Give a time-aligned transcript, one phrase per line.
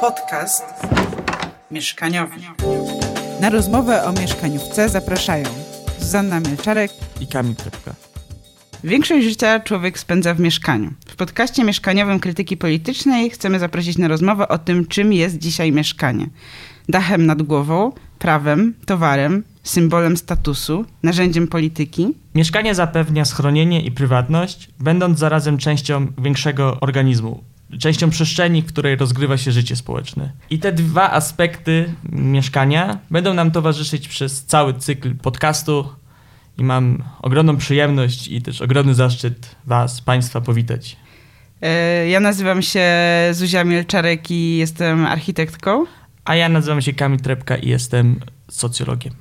[0.00, 0.64] Podcast
[1.70, 2.36] mieszkaniowy.
[3.40, 5.44] Na rozmowę o mieszkaniówce zapraszają
[5.98, 6.90] Zuzanna Mielczarek
[7.20, 7.94] i Kamil Trepka.
[8.84, 10.90] Większość życia człowiek spędza w mieszkaniu.
[11.08, 16.26] W podcaście mieszkaniowym Krytyki Politycznej chcemy zaprosić na rozmowę o tym, czym jest dzisiaj mieszkanie.
[16.88, 22.14] Dachem nad głową, prawem, towarem, symbolem statusu, narzędziem polityki.
[22.34, 27.44] Mieszkanie zapewnia schronienie i prywatność, będąc zarazem częścią większego organizmu,
[27.78, 30.32] częścią przestrzeni, w której rozgrywa się życie społeczne.
[30.50, 35.88] I te dwa aspekty mieszkania będą nam towarzyszyć przez cały cykl podcastu
[36.58, 40.96] i mam ogromną przyjemność i też ogromny zaszczyt Was, Państwa powitać.
[41.62, 42.84] E, ja nazywam się
[43.32, 45.84] Zuzia Mielczarek i jestem architektką.
[46.24, 49.12] A ja nazywam się Kamil Trepka i jestem socjologiem.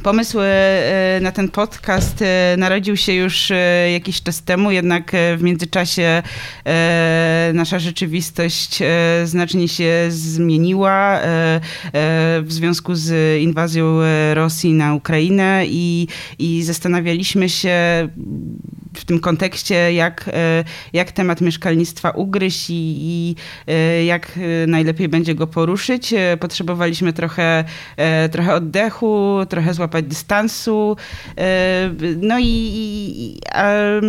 [0.00, 5.42] Pomysł e, na ten podcast e, narodził się już e, jakiś czas temu, jednak w
[5.42, 6.22] międzyczasie
[7.54, 8.78] nasza rzeczywistość
[9.24, 11.20] znacznie się zmieniła
[12.42, 13.98] w związku z inwazją
[14.34, 18.08] Rosji na Ukrainę i, i zastanawialiśmy się
[18.96, 20.30] w tym kontekście, jak,
[20.92, 23.34] jak temat mieszkalnictwa ugryźć i, i
[24.06, 26.14] jak najlepiej będzie go poruszyć.
[26.40, 27.64] Potrzebowaliśmy trochę,
[28.32, 30.96] trochę oddechu, trochę złapać dystansu.
[31.38, 34.00] E, no i, i, e,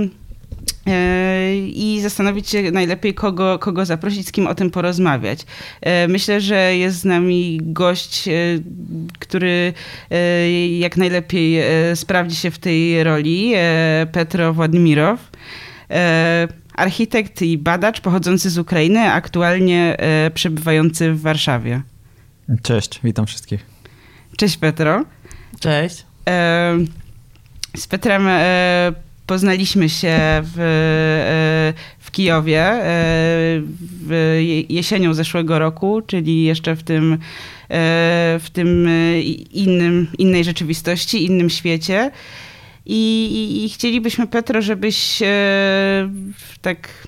[1.65, 5.45] i zastanowić się najlepiej, kogo, kogo zaprosić, z kim o tym porozmawiać.
[5.81, 8.29] E, myślę, że jest z nami gość,
[9.19, 9.73] który
[10.79, 11.63] jak najlepiej
[11.95, 13.53] sprawdzi się w tej roli,
[14.11, 15.19] Petro Władimirow.
[16.75, 19.97] Architekt i badacz pochodzący z Ukrainy, aktualnie
[20.33, 21.81] przebywający w Warszawie.
[22.61, 23.65] Cześć, witam wszystkich.
[24.37, 25.05] Cześć Petro.
[25.59, 26.05] Cześć.
[27.77, 28.93] Z Petrem e,
[29.25, 32.81] poznaliśmy się w, e, w Kijowie e,
[34.07, 37.17] w jesienią zeszłego roku, czyli jeszcze w tym,
[38.39, 38.89] w tym
[39.51, 42.11] innym, innej rzeczywistości, innym świecie.
[42.85, 45.23] I, i, i chcielibyśmy, Petro, żebyś
[46.61, 47.07] tak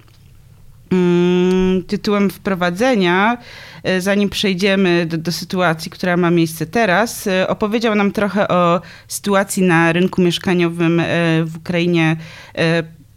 [1.87, 3.37] tytułem wprowadzenia
[3.85, 8.81] E, zanim przejdziemy do, do, sytuacji, która ma miejsce teraz, e, opowiedział nam trochę o
[9.07, 11.05] sytuacji na rynku mieszkaniowym e,
[11.43, 12.17] w Ukrainie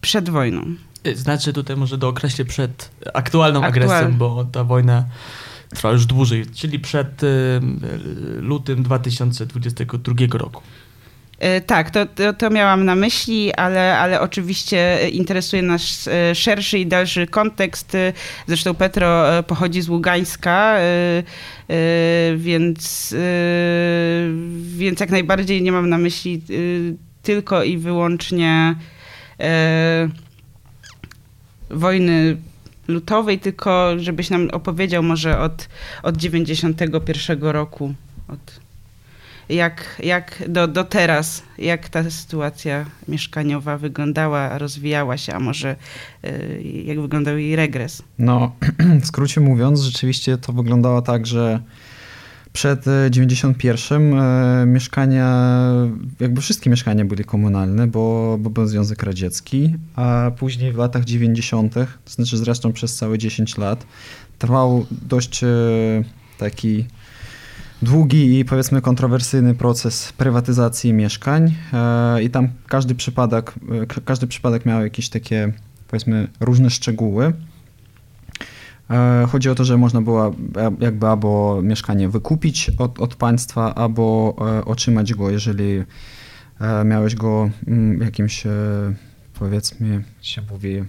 [0.01, 0.65] przed wojną.
[1.15, 3.91] Znaczy tutaj może dookreślę przed aktualną Aktual.
[3.91, 5.05] agresją, bo ta wojna
[5.75, 7.21] trwa już dłużej, czyli przed
[8.41, 10.63] lutym 2022 roku.
[11.39, 16.79] E, tak, to, to, to, miałam na myśli, ale, ale oczywiście interesuje nas e, szerszy
[16.79, 17.95] i dalszy kontekst.
[17.95, 18.13] E,
[18.47, 20.77] zresztą Petro pochodzi z Ługańska,
[22.37, 23.15] więc,
[24.77, 26.43] więc jak najbardziej nie mam na myśli
[27.23, 28.75] tylko i wyłącznie
[31.71, 32.37] wojny
[32.89, 35.69] lutowej, tylko żebyś nam opowiedział może od,
[36.03, 37.95] od 91 roku.
[38.29, 38.61] Od
[39.49, 45.77] jak, jak do, do teraz, jak ta sytuacja mieszkaniowa wyglądała, rozwijała się, a może
[46.25, 48.03] y, jak wyglądał jej regres?
[48.19, 48.53] No,
[49.03, 51.61] w skrócie mówiąc, rzeczywiście to wyglądało tak, że
[52.53, 55.53] przed 91 e, mieszkania,
[56.21, 61.75] jakby wszystkie mieszkania były komunalne, bo, bo był Związek Radziecki, a później w latach 90.,
[61.75, 63.87] to znaczy zresztą przez całe 10 lat,
[64.39, 65.49] trwał dość e,
[66.39, 66.85] taki
[67.83, 73.55] długi i powiedzmy kontrowersyjny proces prywatyzacji mieszkań e, i tam każdy przypadek,
[73.97, 75.53] e, każdy przypadek miał jakieś takie
[75.89, 77.33] powiedzmy różne szczegóły.
[78.91, 80.35] E, chodzi o to, że można było
[80.81, 85.85] jakby albo mieszkanie wykupić od, od państwa, albo otrzymać go, jeżeli
[86.85, 88.45] miałeś go mm, jakimś
[89.39, 90.85] powiedzmy, się mówi,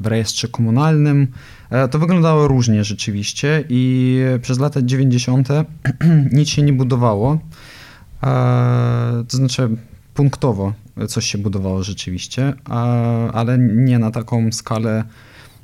[0.00, 1.28] w rejestrze komunalnym.
[1.70, 5.48] E, to wyglądało różnie rzeczywiście i przez lata 90.
[6.32, 7.38] nic się nie budowało.
[8.22, 9.68] E, to znaczy
[10.14, 10.72] punktowo
[11.08, 12.54] coś się budowało rzeczywiście,
[13.32, 15.04] ale nie na taką skalę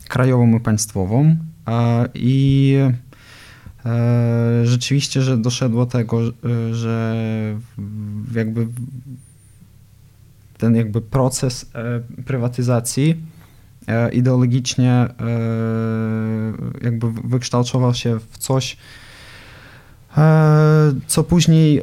[0.08, 1.36] krajową i państwową.
[2.14, 2.76] I
[3.86, 6.20] e, rzeczywiście, że doszedło tego,
[6.72, 7.24] że
[8.34, 8.66] jakby
[10.58, 11.70] ten jakby proces
[12.26, 13.39] prywatyzacji E,
[14.12, 15.14] ideologicznie e,
[16.82, 18.76] jakby wykształtował się w coś,
[20.16, 21.82] e, co później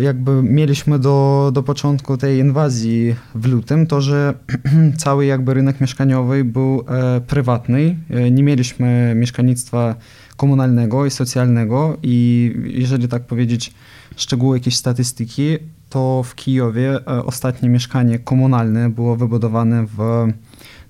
[0.00, 4.34] jakby mieliśmy do, do początku tej inwazji w lutym, to że
[4.96, 6.84] cały jakby rynek mieszkaniowy był
[7.26, 7.96] prywatny.
[8.30, 9.94] Nie mieliśmy mieszkalnictwa
[10.36, 13.74] komunalnego i socjalnego i jeżeli tak powiedzieć
[14.16, 15.58] szczegóły jakieś statystyki,
[15.90, 20.28] to w Kijowie ostatnie mieszkanie komunalne było wybudowane w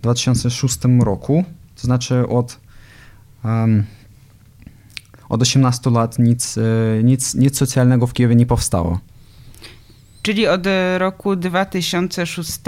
[0.05, 2.61] 2006 roku, to znaczy od
[3.45, 3.85] um,
[5.29, 6.62] od 18 lat nic, e,
[7.03, 8.99] nic, nic socjalnego w Kijowie nie powstało.
[10.25, 10.67] Czyli od
[10.99, 12.61] roku 2006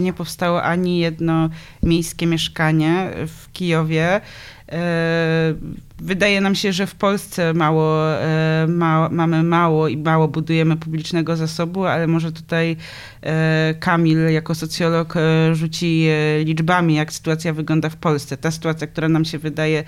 [0.00, 1.48] nie powstało ani jedno
[1.82, 4.20] miejskie mieszkanie w Kijowie.
[4.72, 5.54] E,
[5.98, 11.36] wydaje nam się, że w Polsce mało, e, ma, mamy mało i mało budujemy publicznego
[11.36, 12.76] zasobu, ale może tutaj
[13.22, 15.14] e, Kamil jako socjolog
[15.52, 16.08] rzuci
[16.44, 18.36] liczbami, jak sytuacja wygląda w Polsce.
[18.36, 19.84] Ta sytuacja, która nam się wydaje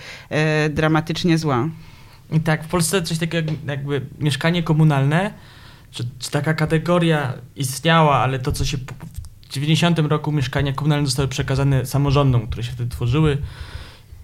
[0.70, 1.68] dramatycznie zła.
[2.32, 5.30] I tak, w Polsce coś takiego jakby mieszkanie komunalne,
[5.90, 11.28] czy, czy taka kategoria istniała, ale to, co się w 90 roku mieszkania komunalne zostały
[11.28, 13.38] przekazane samorządom, które się wtedy tworzyły,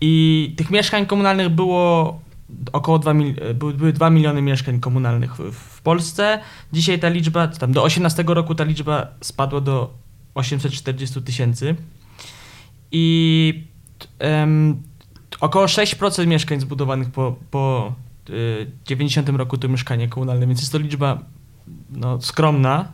[0.00, 2.20] i tych mieszkań komunalnych było
[2.72, 3.14] około 2,
[3.54, 6.38] były 2 miliony mieszkań komunalnych w, w, Polsce.
[6.72, 9.94] Dzisiaj ta liczba, tam do 18 roku ta liczba spadła do
[10.34, 11.76] 840 tysięcy.
[12.92, 13.64] I
[14.20, 14.82] um,
[15.40, 17.94] około 6% mieszkań zbudowanych po, po
[18.30, 21.24] y, 90 roku to mieszkanie komunalne, więc jest to liczba
[21.90, 22.92] no, skromna,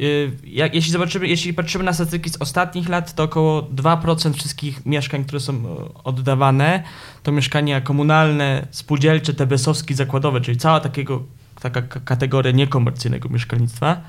[0.00, 4.86] Y, jak, jeśli zobaczymy, jeśli patrzymy na statystyki z ostatnich lat, to około 2% wszystkich
[4.86, 6.82] mieszkań, które są e, oddawane,
[7.22, 11.22] to mieszkania komunalne, spółdzielcze, tebesowskie, zakładowe, czyli cała takiego,
[11.60, 14.00] taka kategoria niekomercyjnego mieszkalnictwa.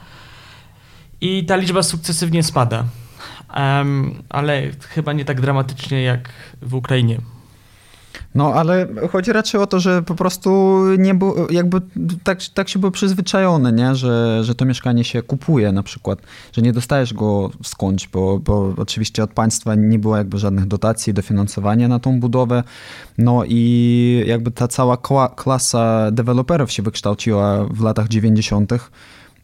[1.21, 2.86] I ta liczba sukcesywnie spada.
[3.57, 6.30] Um, ale chyba nie tak dramatycznie jak
[6.62, 7.18] w Ukrainie.
[8.38, 11.81] No, ale chodzi raczej o to, że po prostu nie było, jakby
[12.24, 13.95] tak, tak się było przyzwyczajone, nie?
[13.95, 16.19] Że, że to mieszkanie się kupuje na przykład,
[16.54, 21.13] że nie dostajesz go skądś, bo, bo oczywiście od państwa nie było jakby żadnych dotacji,
[21.13, 22.63] dofinansowania na tą budowę.
[23.18, 24.98] No i jakby ta cała
[25.36, 28.72] klasa deweloperów się wykształciła w latach 90.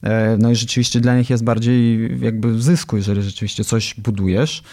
[0.03, 4.63] E, no i rzeczywiście dla nich jest bardziej jakby zysku, jeżeli rzeczywiście coś budujesz.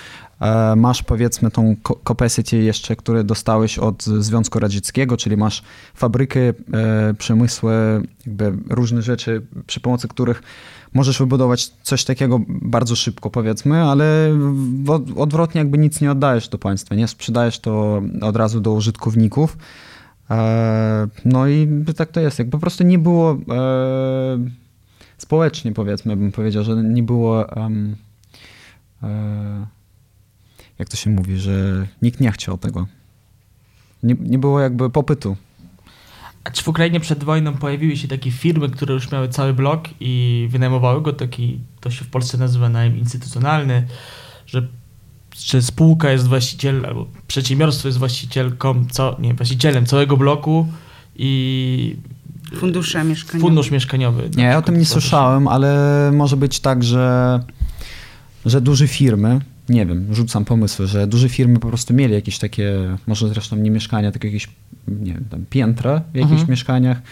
[0.40, 1.76] E, masz powiedzmy tą
[2.08, 5.62] capacity jeszcze, które dostałeś od Związku Radzieckiego, czyli masz
[5.94, 6.54] fabrykę, e,
[7.18, 7.72] przemysły,
[8.26, 10.42] jakby różne rzeczy, przy pomocy których
[10.94, 14.38] możesz wybudować coś takiego bardzo szybko, powiedzmy, ale
[15.16, 19.56] odwrotnie jakby nic nie oddajesz do państwa, nie sprzedajesz to od razu do użytkowników.
[21.24, 22.38] No i tak to jest.
[22.38, 23.38] Jak po prostu nie było
[25.20, 27.46] społecznie, powiedzmy, bym powiedział, że nie było.
[27.56, 27.96] Um,
[29.02, 29.66] e,
[30.78, 32.86] jak to się mówi, że nikt nie chciał tego.
[34.02, 35.36] Nie, nie było jakby popytu.
[36.44, 39.88] A czy w Ukrainie przed wojną pojawiły się takie firmy, które już miały cały blok
[40.00, 41.12] i wynajmowały go?
[41.12, 43.86] Taki, to się w Polsce nazywa najem instytucjonalny,
[44.46, 44.68] że
[45.30, 50.66] czy spółka jest właścicielem, albo przedsiębiorstwo jest właścicielką, co, nie, właścicielem całego bloku
[51.16, 51.96] i
[52.54, 53.48] Fundusze mieszkaniowe.
[53.48, 54.30] Fundusz mieszkaniowy.
[54.36, 57.40] Nie, ja o tym nie słyszałem, ale może być tak, że,
[58.46, 62.96] że duże firmy, nie wiem, rzucam pomysły, że duże firmy po prostu mieli jakieś takie,
[63.06, 64.48] może zresztą nie mieszkania, tylko jakieś,
[64.88, 66.50] nie wiem, tam piętra w jakichś mhm.
[66.50, 67.02] mieszkaniach.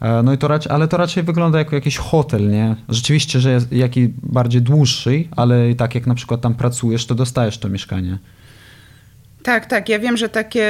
[0.00, 2.76] E, no i to raczej, ale to raczej wygląda jako jakiś hotel, nie?
[2.88, 7.14] Rzeczywiście, że jest jaki bardziej dłuższy, ale i tak jak na przykład tam pracujesz, to
[7.14, 8.18] dostajesz to mieszkanie.
[9.42, 9.88] Tak, tak.
[9.88, 10.64] Ja wiem, że takie,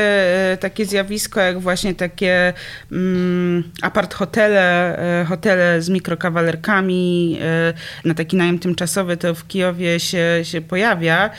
[0.53, 2.53] e, takie zjawisko, jak właśnie takie
[2.93, 7.73] mm, apart hotele, e, hotele z mikrokawalerkami e,
[8.05, 11.31] na taki najem tymczasowy, to w Kijowie się, się pojawia.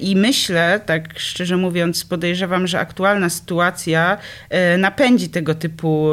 [0.00, 4.18] I myślę, tak szczerze mówiąc, podejrzewam, że aktualna sytuacja
[4.78, 6.10] napędzi tego typu,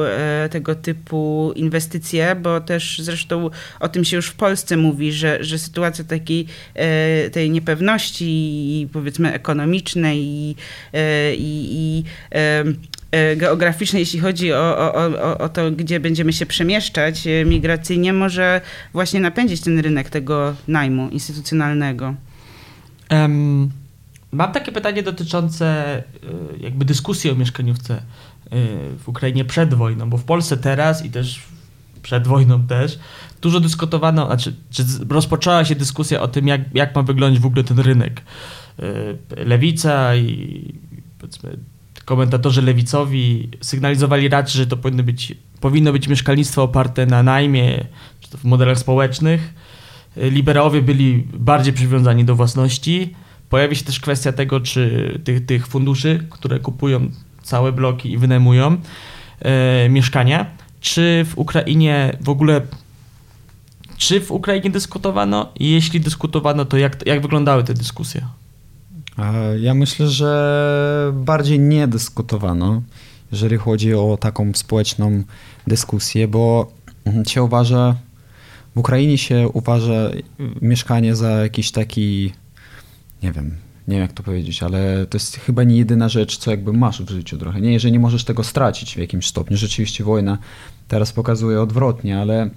[0.52, 3.50] tego typu inwestycje, bo też zresztą
[3.80, 6.48] o tym się już w Polsce mówi, że, że sytuacja takiej
[7.32, 10.51] tej niepewności powiedzmy ekonomicznej i
[11.38, 12.04] i, i,
[13.12, 18.62] e, geograficznej, jeśli chodzi o, o, o, to, gdzie będziemy się przemieszczać e, migracyjnie, może
[18.94, 22.16] właśnie napędzić ten rynek tego najmu instytucjonalnego.
[23.12, 23.72] Um,
[24.32, 26.04] mam takie pytanie dotyczące e,
[26.60, 28.02] jakby dyskusji o mieszkaniówce
[29.00, 31.42] w Ukrainie przed wojną, bo w Polsce teraz i też
[32.02, 33.00] przed wojną też
[33.42, 37.64] dużo dyskutowano, znaczy, czy rozpoczęła się dyskusja o tym, jak, jak ma wyglądać w ogóle
[37.64, 38.22] ten rynek.
[38.82, 40.74] Y, lewica i
[41.20, 41.58] powiedzmy
[42.06, 47.86] komentatorzy lewicowi sygnalizowali raczej, że to powinno być, powinno być mieszkalnictwo oparte na najmie,
[48.20, 49.54] czy to w modelach społecznych.
[50.18, 53.16] Y, liberałowie byli bardziej przywiązani do własności.
[53.50, 57.12] Pojawi się też kwestia tego, czy tych, tych funduszy, które kupują
[57.44, 58.78] całe bloki i wynajmują
[59.40, 60.46] e, mieszkania,
[60.82, 62.62] czy w Ukrainie w ogóle
[63.98, 65.52] czy w Ukrainie dyskutowano?
[65.60, 68.28] I jeśli dyskutowano, to jak, jak wyglądały te dyskusje?
[69.62, 72.82] Ja myślę, że bardziej nie dyskutowano,
[73.32, 75.24] jeżeli chodzi o taką społeczną
[75.68, 76.72] dyskusję, bo
[77.28, 77.96] się uważa,
[78.76, 80.10] w Ukrainie się uważa
[80.62, 82.34] mieszkanie za jakiś taki,
[83.24, 83.56] nie wiem,
[83.88, 87.02] nie wiem jak to powiedzieć, ale to jest chyba nie jedyna rzecz, co jakby masz
[87.02, 87.74] w życiu trochę, nie?
[87.74, 89.58] Jeżeli nie możesz tego stracić w jakimś stopniu.
[89.58, 90.38] Rzeczywiście wojna
[90.88, 92.50] teraz pokazuje odwrotnie, ale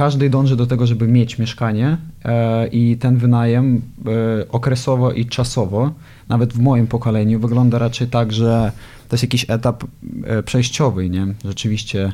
[0.00, 5.92] każdy dąży do tego, żeby mieć mieszkanie e, i ten wynajem e, okresowo i czasowo,
[6.28, 8.72] nawet w moim pokoleniu, wygląda raczej tak, że
[9.08, 9.84] to jest jakiś etap
[10.24, 11.26] e, przejściowy, nie?
[11.44, 12.12] Rzeczywiście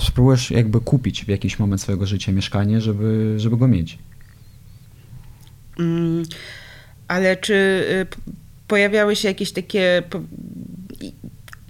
[0.00, 3.98] spróbujesz jakby kupić w jakiś moment swojego życia mieszkanie, żeby, żeby go mieć.
[5.78, 6.22] Mm,
[7.08, 8.06] ale czy y,
[8.68, 10.02] pojawiały się jakieś takie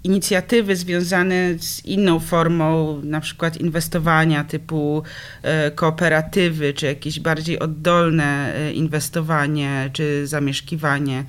[0.06, 5.02] inicjatywy związane z inną formą, na przykład inwestowania typu
[5.42, 11.24] e, kooperatywy, czy jakieś bardziej oddolne e, inwestowanie, czy zamieszkiwanie?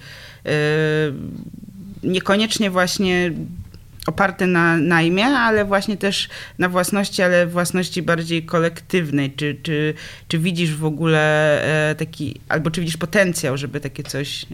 [0.45, 0.51] E,
[2.03, 3.31] Niekoniecznie właśnie
[4.07, 9.31] oparte na najmie, ale właśnie też na własności, ale własności bardziej kolektywnej.
[9.31, 9.93] Czy, czy,
[10.27, 11.63] czy widzisz w ogóle
[11.97, 14.45] taki, albo czy widzisz potencjał, żeby takie coś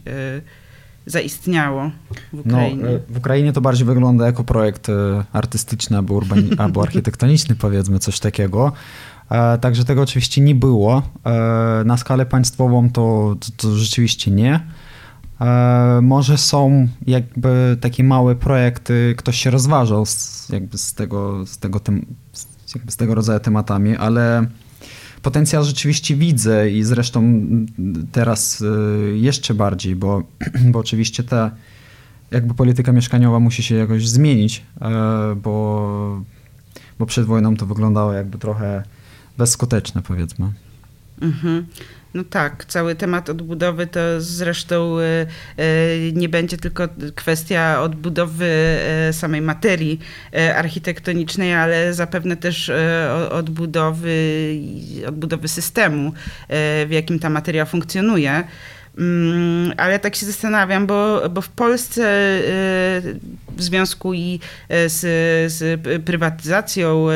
[1.06, 1.92] zaistniało
[2.34, 2.86] w No, Ukrainie?
[2.90, 4.94] e, w Ukrainie to bardziej wygląda jako projekt e,
[5.34, 8.72] artystyczny albo, urbani- albo architektoniczny, powiedzmy, coś takiego.
[9.32, 11.02] E, Także tego oczywiście nie było.
[11.86, 14.60] Na skalę państwową to, to, to rzeczywiście nie.
[16.02, 21.80] Może są jakby takie małe projekty, ktoś się rozważał z, jakby z tego, z tego,
[22.76, 24.46] jakby z tego rodzaju tematami, ale
[25.24, 27.46] potencjał rzeczywiście widzę i zresztą
[28.12, 30.24] teraz y, jeszcze bardziej, bo,
[30.72, 31.52] bo oczywiście ta
[32.32, 34.90] jakby polityka mieszkaniowa musi się jakoś zmienić, e,
[35.36, 36.22] bo,
[37.00, 38.84] bo przed wojną to wyglądało jakby trochę
[39.38, 40.52] bezskuteczne powiedzmy.
[41.22, 41.66] Mhm.
[42.14, 45.04] No tak, cały temat odbudowy to zresztą e,
[45.58, 45.66] e,
[46.14, 50.00] nie będzie tylko kwestia odbudowy e, samej materii
[50.56, 52.72] architektonicznej, ale zapewne też
[53.30, 54.16] odbudowy,
[55.08, 56.14] odbudowy systemu,
[56.86, 58.44] w jakim ta materia funkcjonuje.
[58.98, 62.42] Mm, Ale tak się zastanawiam, bo, bo w Polsce e,
[63.58, 65.02] w związku i e, z,
[65.54, 67.14] z prywatyzacją e,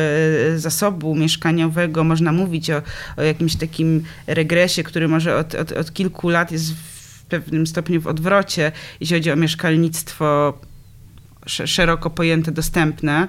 [0.59, 2.81] zasobu mieszkaniowego można mówić o,
[3.17, 8.01] o jakimś takim regresie, który może od, od, od kilku lat jest w pewnym stopniu
[8.01, 10.76] w odwrocie, jeśli chodzi o mieszkalnictwo sz-
[11.47, 13.27] szeroko pojęte, dostępne.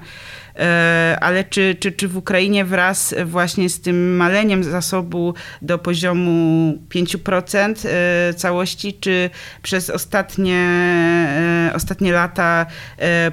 [0.55, 6.73] E, Ale czy, czy, czy w Ukrainie wraz właśnie z tym maleniem zasobu do poziomu
[6.89, 9.29] 5% e, całości, czy
[9.61, 12.65] przez ostatnie, e, ostatnie lata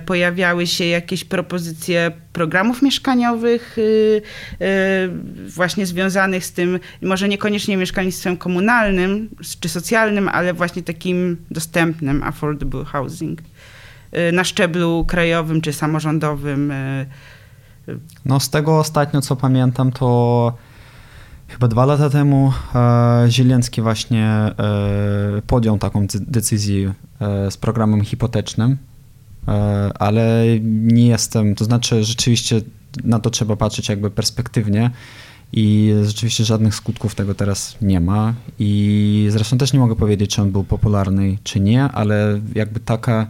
[0.07, 4.23] pojawiały się jakieś propozycje programów mieszkaniowych y,
[4.63, 9.29] y, właśnie związanych z tym, może niekoniecznie mieszkalnictwem komunalnym
[9.61, 13.39] czy socjalnym, ale właśnie takim dostępnym affordable housing
[14.33, 16.71] na szczeblu krajowym czy samorządowym.
[16.71, 17.07] y,
[18.25, 20.53] No z tego ostatnio co pamiętam to
[21.49, 24.53] chyba dwa lata temu e, Zieleński właśnie e,
[25.47, 28.77] podjął taką decyzję e, z programem hipotecznym,
[29.99, 32.61] ale nie jestem, to znaczy rzeczywiście
[33.05, 34.91] na to trzeba patrzeć jakby perspektywnie
[35.53, 40.43] i rzeczywiście żadnych skutków tego teraz nie ma i zresztą też nie mogę powiedzieć, czy
[40.43, 43.27] on był popularny, czy nie, ale jakby taka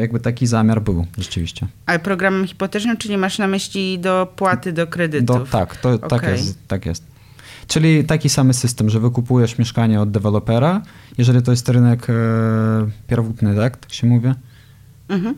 [0.00, 1.66] jakby taki zamiar był rzeczywiście.
[1.86, 5.26] Ale programem hipotecznym, czy nie masz na myśli dopłaty do kredytów?
[5.26, 6.32] Do, tak, to, tak, Okej.
[6.32, 7.10] jest, tak jest.
[7.66, 10.82] Czyli taki sam system, że wykupujesz mieszkanie od dewelopera,
[11.18, 12.14] jeżeli to jest rynek e,
[13.06, 13.76] pierwotny, tak?
[13.76, 14.28] Tak się mówi?
[15.08, 15.34] Mhm.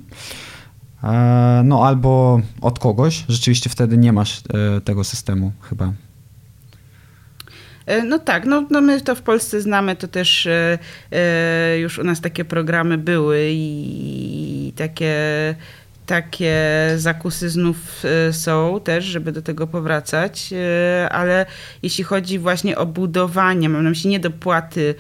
[1.05, 5.93] E, no albo od kogoś, rzeczywiście wtedy nie masz e, tego systemu chyba.
[7.87, 10.79] E, No tak, no, no my to w Polsce znamy, to też e,
[11.13, 15.15] e, już u nas takie programy były i takie,
[16.07, 16.57] takie
[16.97, 20.51] zakusy znów e, są też, żeby do tego powracać,
[21.11, 21.47] ale
[21.83, 24.95] jeśli chodzi właśnie o budowanie, mam na myśli nie dopłaty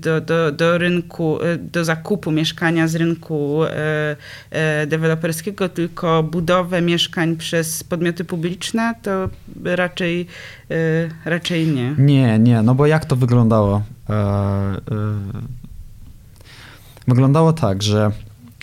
[0.00, 4.16] do, do, do rynku, e, do zakupu mieszkania z rynku e,
[4.50, 9.28] e, deweloperskiego, tylko budowę mieszkań przez podmioty publiczne, to
[9.64, 10.26] raczej,
[10.70, 11.94] e, raczej nie.
[11.98, 13.82] Nie, nie, no bo jak to wyglądało?
[14.10, 14.78] E, e,
[17.08, 18.10] wyglądało tak, że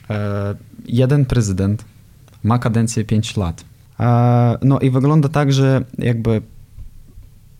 [0.10, 1.86] e, jeden prezydent
[2.44, 3.66] ma kadencję 5 lat.
[4.00, 6.42] E, no i wygląda tak, że jakby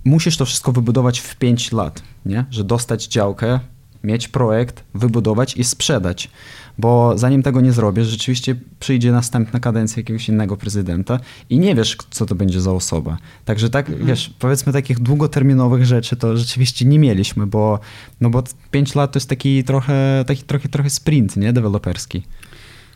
[0.08, 2.46] musisz to wszystko wybudować w 5 lat, nie?
[2.52, 3.60] Że dostać działkę,
[4.04, 6.30] mieć projekt, wybudować i sprzedać.
[6.78, 11.98] Bo zanim tego nie zrobisz, rzeczywiście przyjdzie następna kadencja jakiegoś innego prezydenta i nie wiesz,
[12.10, 13.18] co to będzie za osoba.
[13.46, 17.80] Także tak, wiesz, powiedzmy takich długoterminowych rzeczy to rzeczywiście nie mieliśmy, bo,
[18.22, 21.54] no bo 5 lat to jest taki trochę, taki trochę, trochę sprint, nie?
[21.54, 22.24] Deweloperski.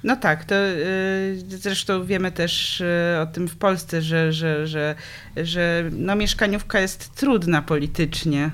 [0.04, 2.86] No tak, to y, zresztą wiemy też y,
[3.22, 4.96] o tym w Polsce, że, że, że,
[5.38, 8.52] że no, mieszkaniówka jest trudna politycznie,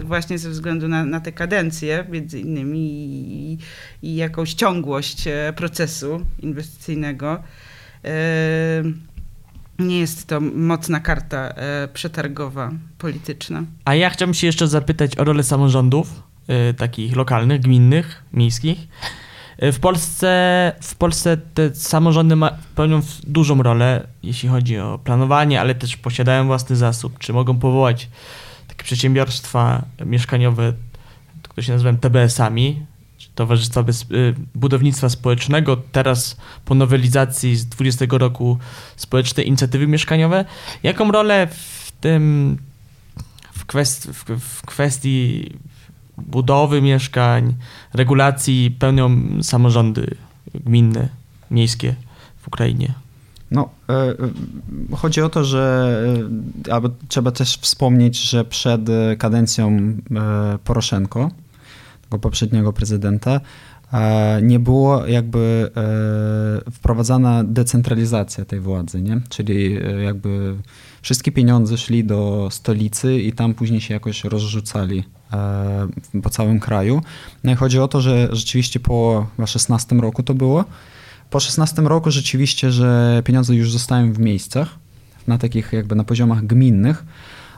[0.00, 3.58] y, właśnie ze względu na, na te kadencje, między innymi, i,
[4.02, 7.42] i jakąś ciągłość e, procesu inwestycyjnego.
[9.78, 13.64] Nie jest to mocna karta e, przetargowa polityczna.
[13.84, 16.22] A ja chciałbym się jeszcze zapytać o rolę samorządów,
[16.76, 18.78] takich lokalnych, gminnych, miejskich.
[19.58, 25.60] E, w Polsce, w Polsce te samorządy ma, pełnią dużą rolę, jeśli chodzi o planowanie,
[25.60, 28.08] ale też posiadają własny zasób, czy mogą powołać
[28.68, 30.72] takie przedsiębiorstwa mieszkaniowe,
[31.42, 32.86] które się nazywają TBS-ami,
[33.34, 38.58] Towarzystwa Bez, y, Budownictwa Społecznego, teraz po nowelizacji z 20 roku
[38.96, 40.44] Społeczne Inicjatywy Mieszkaniowe.
[40.82, 42.56] Jaką rolę w tym,
[43.52, 45.50] w, kwest, w, w kwestii
[46.18, 47.54] budowy mieszkań,
[47.94, 49.10] regulacji pełnią
[49.42, 50.16] samorządy
[50.54, 51.08] gminne,
[51.50, 51.94] miejskie
[52.36, 52.94] w Ukrainie?
[53.50, 55.94] No, e, e, chodzi o to, że
[56.68, 58.80] e, albo trzeba też wspomnieć, że przed
[59.18, 59.96] kadencją
[60.64, 61.30] Poroszenko,
[62.02, 63.40] tego poprzedniego prezydenta,
[64.42, 65.70] nie było jakby
[66.72, 69.20] wprowadzana decentralizacja tej władzy, nie?
[69.28, 70.54] czyli jakby
[71.02, 77.02] wszystkie pieniądze szli do stolicy i tam później się jakoś rozrzucali E, po całym kraju.
[77.44, 80.64] No i chodzi o to, że rzeczywiście po 16 roku to było.
[81.30, 84.68] Po 16 roku rzeczywiście, że pieniądze już zostają w miejscach,
[85.26, 87.04] na takich jakby na poziomach gminnych,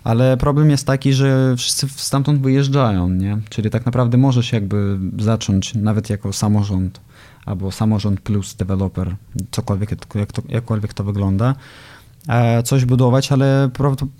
[0.05, 3.39] ale problem jest taki, że wszyscy stamtąd wyjeżdżają, nie?
[3.49, 7.01] Czyli tak naprawdę możesz jakby zacząć nawet jako samorząd
[7.47, 9.17] albo samorząd plus deweloper,
[9.51, 11.55] cokolwiek, jak to, jakkolwiek to wygląda,
[12.29, 13.71] E, coś budować, ale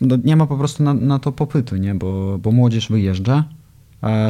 [0.01, 1.95] no, nie ma po prostu na, na to popytu, nie?
[1.95, 3.45] Bo, bo młodzież wyjeżdża,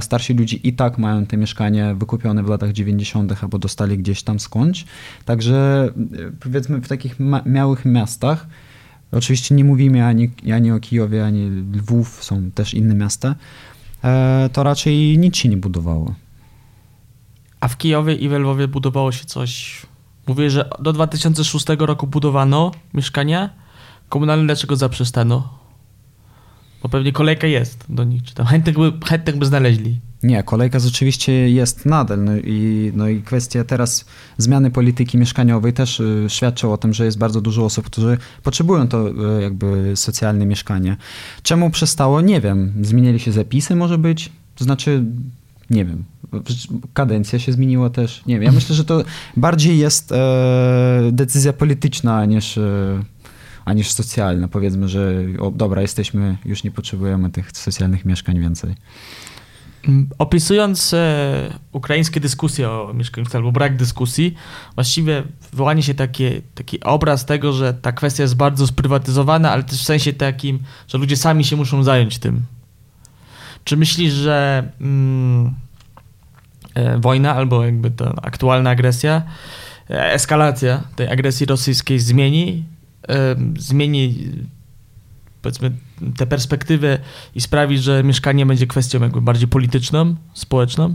[0.00, 3.42] starsi ludzie i tak mają te mieszkania wykupione w latach 90.
[3.42, 4.84] albo dostali gdzieś tam skądś.
[5.24, 8.46] Także e, powiedzmy w takich ma małych miastach,
[9.12, 13.34] oczywiście nie mówimy ani, ani o Kijowie, ani Lwów, są też inne miasta,
[14.04, 16.14] e, to raczej nic się nie budowało.
[17.60, 19.82] A w Kijowie i w Lwowie budowało się coś
[20.28, 23.50] Mówię, że do 2006 roku budowano mieszkania
[24.08, 25.58] komunalne, dlaczego zaprzestano?
[26.82, 30.00] Bo pewnie kolejka jest do nich, czy tam chętnych by, chętnych by znaleźli.
[30.22, 32.24] Nie, kolejka rzeczywiście jest nadal.
[32.24, 34.04] No i, no i kwestia teraz
[34.38, 38.88] zmiany polityki mieszkaniowej też y, świadczy o tym, że jest bardzo dużo osób, którzy potrzebują
[38.88, 40.96] to y, jakby socjalne mieszkanie.
[41.42, 42.20] Czemu przestało?
[42.20, 42.72] Nie wiem.
[42.82, 44.32] Zmienili się zapisy może być?
[44.54, 45.04] To znaczy
[45.70, 46.04] nie wiem,
[46.94, 48.22] kadencja się zmieniła też.
[48.26, 49.04] Nie wiem, ja myślę, że to
[49.36, 53.02] bardziej jest e, decyzja polityczna niż, e,
[53.68, 54.48] a niż socjalna.
[54.48, 58.74] Powiedzmy, że o, dobra, jesteśmy, już nie potrzebujemy tych socjalnych mieszkań więcej.
[59.88, 64.34] Mm, opisując e, ukraińskie dyskusje o mieszkańcach albo brak dyskusji,
[64.74, 69.82] właściwie wyłania się takie, taki obraz tego, że ta kwestia jest bardzo sprywatyzowana, ale też
[69.82, 72.42] w sensie takim, że ludzie sami się muszą zająć tym
[73.68, 75.54] czy myślisz, że mm,
[76.74, 79.22] e, wojna albo jakby ta aktualna agresja,
[79.90, 82.64] e, eskalacja tej agresji rosyjskiej zmieni,
[83.58, 84.32] zmieni
[85.42, 85.72] powiedzmy
[86.16, 86.98] tę perspektywę
[87.34, 90.94] i sprawi, że mieszkanie będzie kwestią jakby bardziej polityczną, społeczną?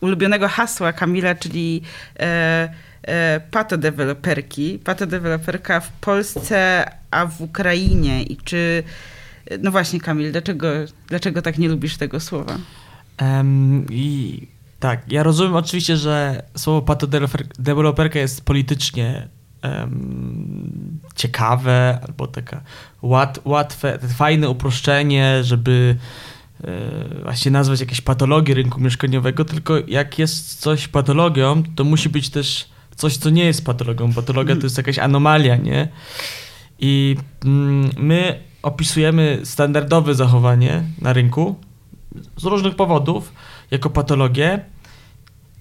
[0.00, 1.82] ulubionego hasła Kamila, czyli
[2.20, 2.68] e,
[3.02, 4.78] e, patodeweloperki.
[4.84, 8.22] Patodeweloperka w Polsce, a w Ukrainie.
[8.22, 8.82] I czy,
[9.60, 10.68] no właśnie Kamil, dlaczego,
[11.08, 12.58] dlaczego tak nie lubisz tego słowa?
[13.18, 14.40] Em, I
[14.80, 19.28] tak, ja rozumiem oczywiście, że słowo patodeweloperka jest politycznie
[19.62, 22.60] em, ciekawe, albo taka
[23.02, 26.35] łat, łatwe, fajne uproszczenie, żeby e,
[27.22, 32.68] właśnie nazwać jakieś patologie rynku mieszkaniowego, tylko jak jest coś patologią, to musi być też
[32.96, 34.12] coś, co nie jest patologią.
[34.12, 35.88] Patologia to jest jakaś anomalia, nie?
[36.78, 41.56] I mm, my opisujemy standardowe zachowanie na rynku
[42.36, 43.32] z różnych powodów
[43.70, 44.60] jako patologię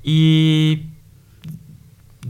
[0.04, 0.84] i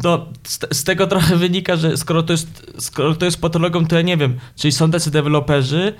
[0.03, 3.95] no, z, z tego trochę wynika, że skoro to, jest, skoro to jest patologią, to
[3.95, 5.93] ja nie wiem, czyli są tacy deweloperzy,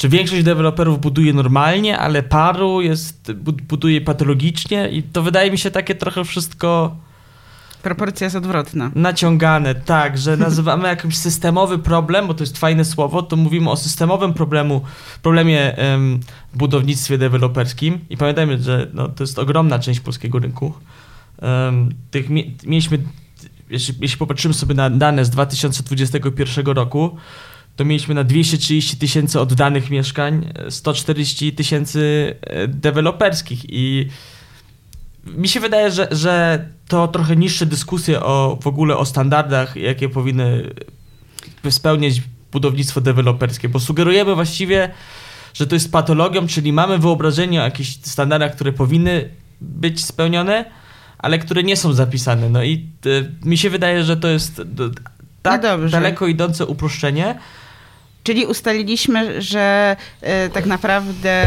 [0.00, 3.32] czy większość deweloperów buduje normalnie, ale paru jest,
[3.68, 6.96] buduje patologicznie i to wydaje mi się takie trochę wszystko
[7.82, 8.90] Proporcja jest odwrotna.
[8.94, 13.76] naciągane, tak, że nazywamy jakimś systemowy problem, bo to jest fajne słowo, to mówimy o
[13.76, 14.80] systemowym problemu,
[15.22, 16.20] problemie em,
[16.52, 20.72] w budownictwie deweloperskim i pamiętajmy, że no, to jest ogromna część polskiego rynku.
[22.10, 22.98] Tych mie- mieliśmy,
[23.70, 27.16] jeśli, jeśli popatrzymy sobie na dane z 2021 roku,
[27.80, 34.08] to mieliśmy na 230 tysięcy oddanych mieszkań, e, 140 tysięcy e, deweloperskich i
[35.26, 40.08] mi się wydaje, że, że to trochę niższe dyskusje o w ogóle o standardach, jakie
[40.08, 40.70] powinny
[41.70, 44.90] spełniać budownictwo deweloperskie, bo sugerujemy właściwie,
[45.54, 49.28] że to jest patologią, czyli mamy wyobrażenie o jakichś standardach, które powinny
[49.60, 50.64] być spełnione,
[51.18, 52.48] ale które nie są zapisane.
[52.48, 52.86] No i
[53.44, 54.90] e, mi się wydaje, że to jest d-
[55.42, 57.38] tak No daleko idące uproszczenie.
[58.22, 61.46] Czyli ustaliliśmy, że e, tak naprawdę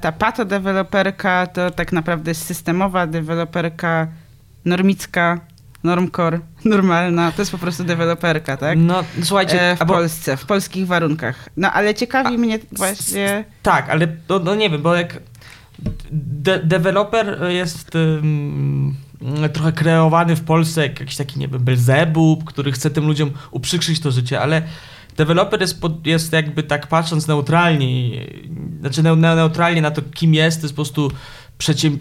[0.00, 4.06] ta patodeweloperka to tak naprawdę jest systemowa deweloperka
[4.64, 5.40] normicka,
[5.84, 7.32] normcore, normalna.
[7.32, 8.78] To jest po prostu deweloperka, tak?
[8.78, 11.48] No słuchajcie, E, w albo- Polsce, w polskich warunkach.
[11.56, 13.44] No ale ciekawi A, mnie właśnie...
[13.62, 15.16] Tak, ale no, no nie wiem, bo jak
[16.10, 17.90] de deweloper jest
[19.52, 24.00] trochę kreowany w Polsce jak jakiś taki, nie wiem, Belzebub, który chce tym ludziom uprzykrzyć
[24.00, 24.62] to życie, ale
[25.20, 28.10] deweloper jest, pod, jest jakby tak patrząc neutralnie,
[28.80, 31.10] znaczy neu- neutralnie na to, kim jest, to jest po prostu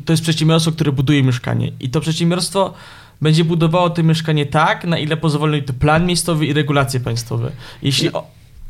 [0.05, 2.73] to jest przedsiębiorstwo, które buduje mieszkanie i to przedsiębiorstwo
[3.21, 7.51] będzie budowało to mieszkanie tak, na ile pozwoli to plan miejscowy i regulacje państwowe.
[7.81, 8.09] Jeśli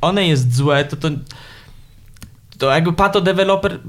[0.01, 1.09] one jest złe, to to
[2.57, 3.79] to jakby pato deweloper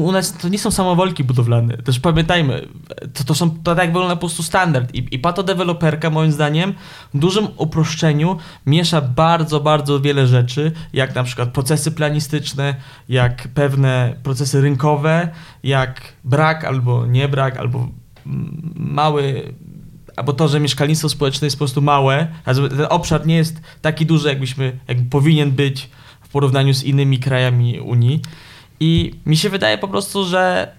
[0.00, 1.76] u nas to nie są samowolki budowlane.
[1.76, 2.68] Też pamiętajmy,
[3.14, 4.94] to, to są to tak wygląda po prostu standard.
[4.94, 6.74] I, i pato deweloperka moim zdaniem
[7.14, 12.74] w dużym uproszczeniu miesza bardzo, bardzo wiele rzeczy, jak na przykład procesy planistyczne,
[13.08, 15.28] jak pewne procesy rynkowe,
[15.62, 17.88] jak brak albo nie brak, albo
[18.74, 19.54] mały
[20.16, 24.28] albo to, że mieszkalnictwo społeczne jest po prostu małe, ten obszar nie jest taki duży,
[24.28, 28.20] jakbyśmy, jakby powinien być w porównaniu z innymi krajami Unii.
[28.84, 30.72] I mi się wydaje po prostu, że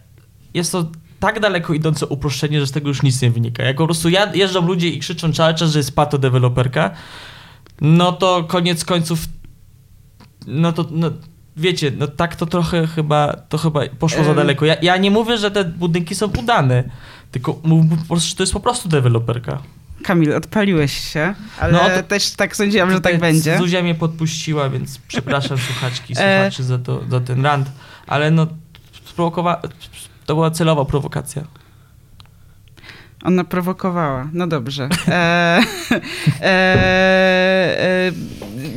[0.54, 0.86] jest to
[1.20, 3.64] tak daleko idące uproszczenie, że z tego już nic nie wynika.
[3.64, 6.92] Jak po prostu jeżdżą ludzie i krzyczą cały czas, że jest pato deweloperka,
[7.82, 9.20] no to koniec końców,
[10.48, 11.12] no to no,
[11.58, 14.66] wiecie, no tak to trochę chyba, to chyba poszło za daleko.
[14.66, 16.84] Ja, ja nie mówię, że te budynki są udane,
[17.32, 19.62] tylko mówię po prostu, że to jest po prostu deweloperka.
[20.04, 23.58] Kamil, odpaliłeś się, ale No, to- też tak sądziłam, że tak będzie.
[23.58, 26.16] Zuzia mnie podpuściła, więc przepraszam słuchaczki, E.
[26.16, 27.68] słuchaczy za, to, za ten rant,
[28.08, 28.48] ale no
[29.06, 29.62] sprowokowa-
[30.26, 31.44] to była celowa prowokacja.
[33.24, 34.28] Ona prowokowała.
[34.34, 34.90] No dobrze.
[35.08, 35.60] E,
[36.42, 36.46] e,
[37.80, 38.12] e,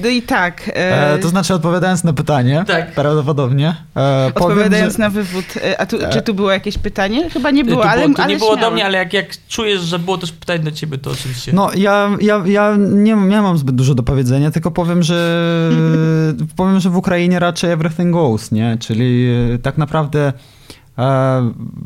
[0.02, 0.68] no i tak.
[0.68, 2.92] E, E, to znaczy odpowiadając na pytanie, Tak.
[2.94, 3.68] prawdopodobnie.
[3.68, 5.44] E, powiem, odpowiadając że- na wywód.
[5.78, 7.30] A tu, czy tu było jakieś pytanie?
[7.30, 9.26] Chyba nie było, to ale było, to ale nie było do mnie, ale jak, jak
[9.48, 11.52] czujesz, że było też pytanie do ciebie, to oczywiście.
[11.52, 15.40] No, ja, ja, ja nie, nie mam zbyt dużo do powiedzenia, tylko powiem, że
[16.56, 18.76] powiem, że w Ukrainie raczej everything goes, nie?
[18.80, 19.28] Czyli
[19.62, 20.32] tak naprawdę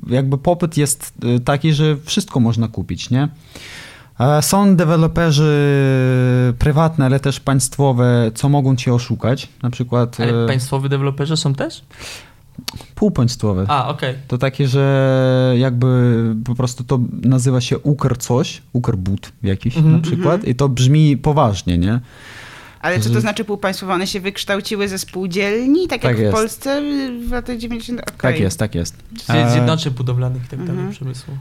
[0.08, 3.28] jakby popyt jest e, taki, że wszystko można kupić, nie?
[4.20, 5.72] E, Są deweloperzy
[6.58, 9.48] prywatne, ale też państwowe, co mogą cię oszukać.
[9.62, 10.20] Na przykład.
[10.20, 11.82] Ale e, państwowi deweloperzy są też?
[12.94, 13.64] półpaństwowe.
[13.68, 14.14] A, okej.
[14.28, 19.96] To takie, że jakby po prostu to nazywa się Ukr coś, Ukrbut jakiś Mhm.
[19.96, 22.00] na przykład i to brzmi poważnie, nie?
[22.80, 23.92] Ale co to Że- znaczy półpaństwowe?
[23.94, 26.32] One się wykształciły ze spółdzielni, tak, Tak jak jest.
[26.32, 26.82] w Polsce
[27.28, 28.00] w latach 90.
[28.00, 28.14] Okej.
[28.18, 28.94] Tak jest, tak jest.
[29.48, 30.90] Z zjednoczeń budowlanych i tak dalej, Mhm.
[30.92, 31.34] przemysłu.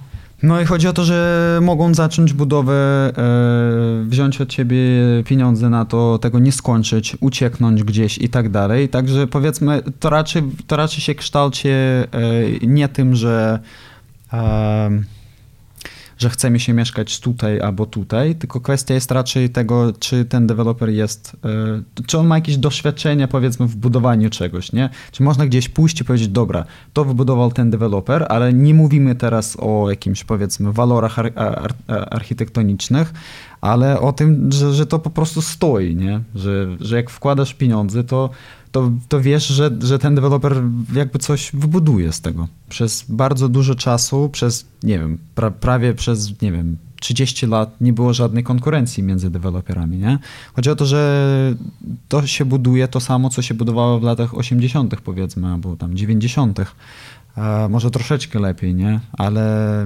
[0.43, 2.73] No i chodzi o to, że mogą zacząć budowę,
[3.17, 4.77] e, wziąć od ciebie
[5.25, 8.89] pieniądze na to, tego nie skończyć, ucieknąć gdzieś i tak dalej.
[8.89, 12.07] Także powiedzmy, to raczej, to raczej się kształci e,
[12.61, 13.59] nie tym, że,
[14.33, 14.89] e,
[16.19, 20.89] że chcemy się mieszkać tutaj albo tutaj, tylko kwestia jest raczej tego, czy ten deweloper
[20.89, 21.37] jest,
[21.97, 24.89] e, czy on ma jakieś doświadczenie powiedzmy w budowaniu czegoś, nie?
[25.11, 29.57] Czy można gdzieś pójść i powiedzieć, dobra, to wybudował ten deweloper, ale nie mówimy teraz
[29.59, 31.73] o jakimś powiedzmy walorach ar- ar-
[32.09, 33.13] architektonicznych,
[33.61, 36.21] ale o tym, że, że to po prostu stoi, nie?
[36.35, 38.29] Że, że jak wkładasz pieniądze, to,
[38.71, 40.61] to, to wiesz, że, że ten deweloper
[40.93, 42.47] jakby coś wybuduje z tego.
[42.69, 47.93] Przez bardzo dużo czasu, przez, nie wiem, pra, prawie przez, nie wiem, 30 lat nie
[47.93, 50.19] było żadnej konkurencji między deweloperami, nie?
[50.53, 51.55] Chodzi o to, że
[52.09, 55.01] to się buduje to samo, co się budowało w latach 80.
[55.01, 56.59] powiedzmy, albo tam 90.
[57.37, 58.99] E, może troszeczkę lepiej, nie?
[59.11, 59.81] Ale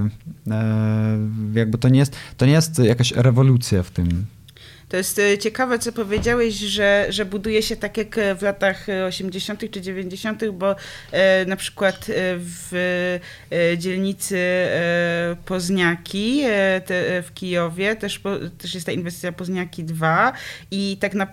[0.52, 1.18] e,
[1.54, 4.26] jakby to nie jest, to nie jest jakaś rewolucja w tym.
[4.94, 8.90] To jest e, ciekawe, co powiedziałeś, że, że buduje się tak jak e, w latach
[8.90, 9.72] e, 80.
[9.72, 10.76] czy 90., bo
[11.12, 12.04] e, na przykład e,
[12.38, 12.74] w
[13.52, 15.36] e, dzielnicy e,
[16.46, 16.82] e,
[17.18, 18.22] e, w Kijowie też,
[18.58, 20.34] też jest ta inwestycja Pozniaki 2
[20.72, 21.28] i tak na,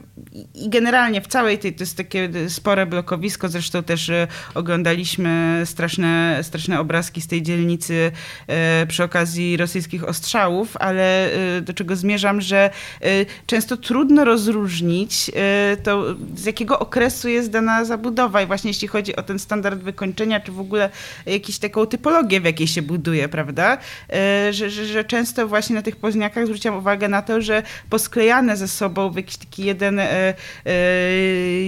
[0.55, 6.39] i- generalnie w całej tej, to jest takie spore blokowisko, zresztą też e, oglądaliśmy straszne,
[6.43, 8.13] straszne obrazki z tej dzielnicy
[8.47, 12.71] e, przy okazji rosyjskich ostrzałów, ale e, do czego zmierzam, że
[13.01, 13.09] e,
[13.51, 16.05] często trudno rozróżnić e, to,
[16.37, 20.53] z jakiego okresu jest dana zabudowa i właśnie jeśli chodzi o ten standard wykończenia, czy
[20.53, 20.91] w ogóle
[21.27, 23.79] jakąś taką typologię, w jakiej się buduje, prawda?
[24.13, 28.57] E, Że, że, że często właśnie na tych pozniakach zwróciłam uwagę na to, że posklejane
[28.57, 30.35] ze sobą w jakiś taki jeden e,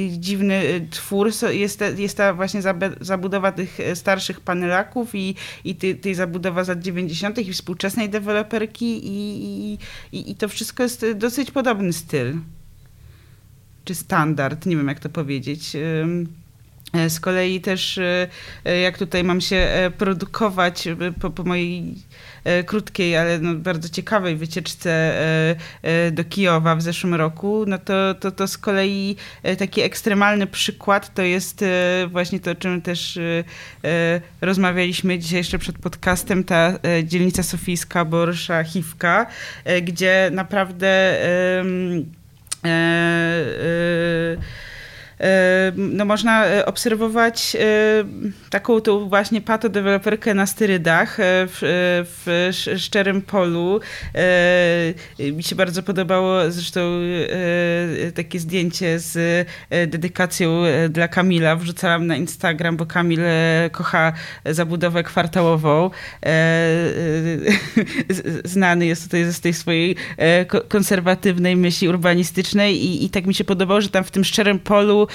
[0.09, 2.63] dziwny twór jest, jest ta właśnie
[3.01, 7.39] zabudowa tych starszych panelaków i, i ty, tej zabudowa z lat 90.
[7.39, 9.79] i współczesnej deweloperki i,
[10.13, 12.39] i, i, to wszystko jest dosyć podobny styl.
[13.85, 15.77] Czy standard, nie wiem jak to powiedzieć.
[16.95, 18.29] E, Z kolei też, e,
[18.65, 20.89] e, jak tutaj mam się produkować
[21.21, 21.95] po, po mojej
[22.67, 28.15] krótkiej, ale no bardzo ciekawej wycieczce e, e, do Kijowa w zeszłym roku, no to,
[28.15, 31.67] to, to z kolei e, taki ekstremalny przykład to jest e,
[32.11, 33.45] właśnie to, o czym też e,
[33.85, 39.27] e, rozmawialiśmy dzisiaj jeszcze przed podcastem, ta e, dzielnica sofijska Borsza Chiwka,
[39.65, 41.65] e, gdzie naprawdę e,
[42.65, 44.72] e, e,
[45.77, 47.57] no można e, obserwować
[48.51, 51.67] taką tą właśnie patodeweloperkę na sterydach e, w, e,
[52.05, 53.81] w sz- szczerym polu.
[55.33, 56.81] Mi się bardzo podobało zresztą
[58.15, 61.57] takie zdjęcie z dedykacją dla Kamila.
[61.57, 63.21] Wrzucałam na Instagram, bo Kamil
[63.73, 64.13] kocha
[64.47, 65.91] zabudowę kwartałową.
[68.45, 69.97] Znany jest tutaj ze tej swojej
[70.49, 74.59] ko- konserwatywnej myśli urbanistycznej i, i tak mi się podobało, że tam w tym szczerym
[74.59, 75.07] polu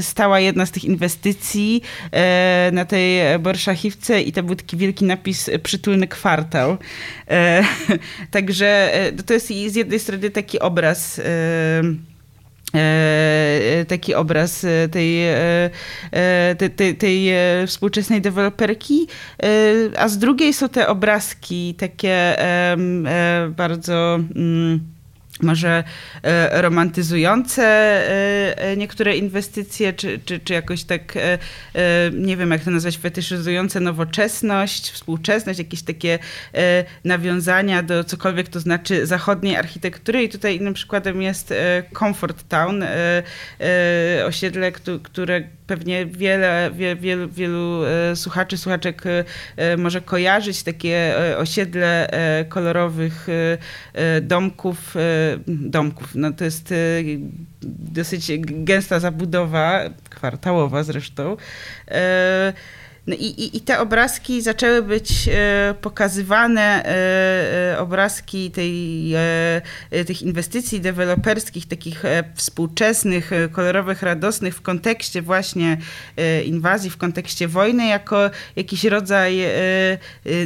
[0.00, 5.48] stała jedna z tych inwestycji e, na tej Borszachiwce i to był taki wielki napis
[5.48, 6.76] e, przytulny kwartał.
[7.30, 7.62] E,
[8.30, 11.22] Także e, to jest z jednej strony taki obraz e,
[12.74, 15.70] e, taki obraz e, tej, e,
[16.12, 19.06] e, tej, tej, tej e, współczesnej deweloperki,
[19.42, 19.46] e,
[19.96, 22.76] a z drugiej są te obrazki takie e,
[23.56, 24.95] bardzo mm,
[25.42, 25.84] może
[26.22, 31.14] e, romantyzujące e, e, niektóre inwestycje, czy, czy, czy jakoś tak,
[32.12, 36.18] nie wiem jak to nazwać, fetyszyzujące nowoczesność, współczesność, jakieś takie
[37.04, 40.22] nawiązania do cokolwiek to znaczy zachodniej architektury.
[40.22, 41.54] I tutaj innym przykładem jest
[41.98, 42.84] Comfort Town,
[44.26, 49.02] osiedle, któ- które pewnie wiele, wie, wielu, wielu e, słuchaczy, słuchaczek
[49.78, 52.10] może kojarzyć, takie osiedle
[52.48, 53.26] kolorowych
[54.22, 54.94] domków,
[55.46, 56.14] domków.
[56.14, 56.76] No to jest e,
[57.62, 61.36] dosyć gęsta zabudowa, kwartałowa zresztą.
[63.06, 69.12] No i, i, i te obrazki zaczęły być e, pokazywane, e, e, obrazki tej,
[70.06, 72.02] tych inwestycji deweloperskich, takich
[72.34, 75.78] współczesnych, kolorowych, radosnych w kontekście właśnie
[76.44, 79.38] inwazji, w kontekście wojny, jako jakiś rodzaj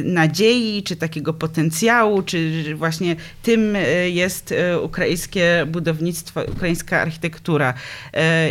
[0.03, 7.73] nadziei, czy takiego potencjału, czy właśnie tym jest ukraińskie budownictwo, ukraińska architektura.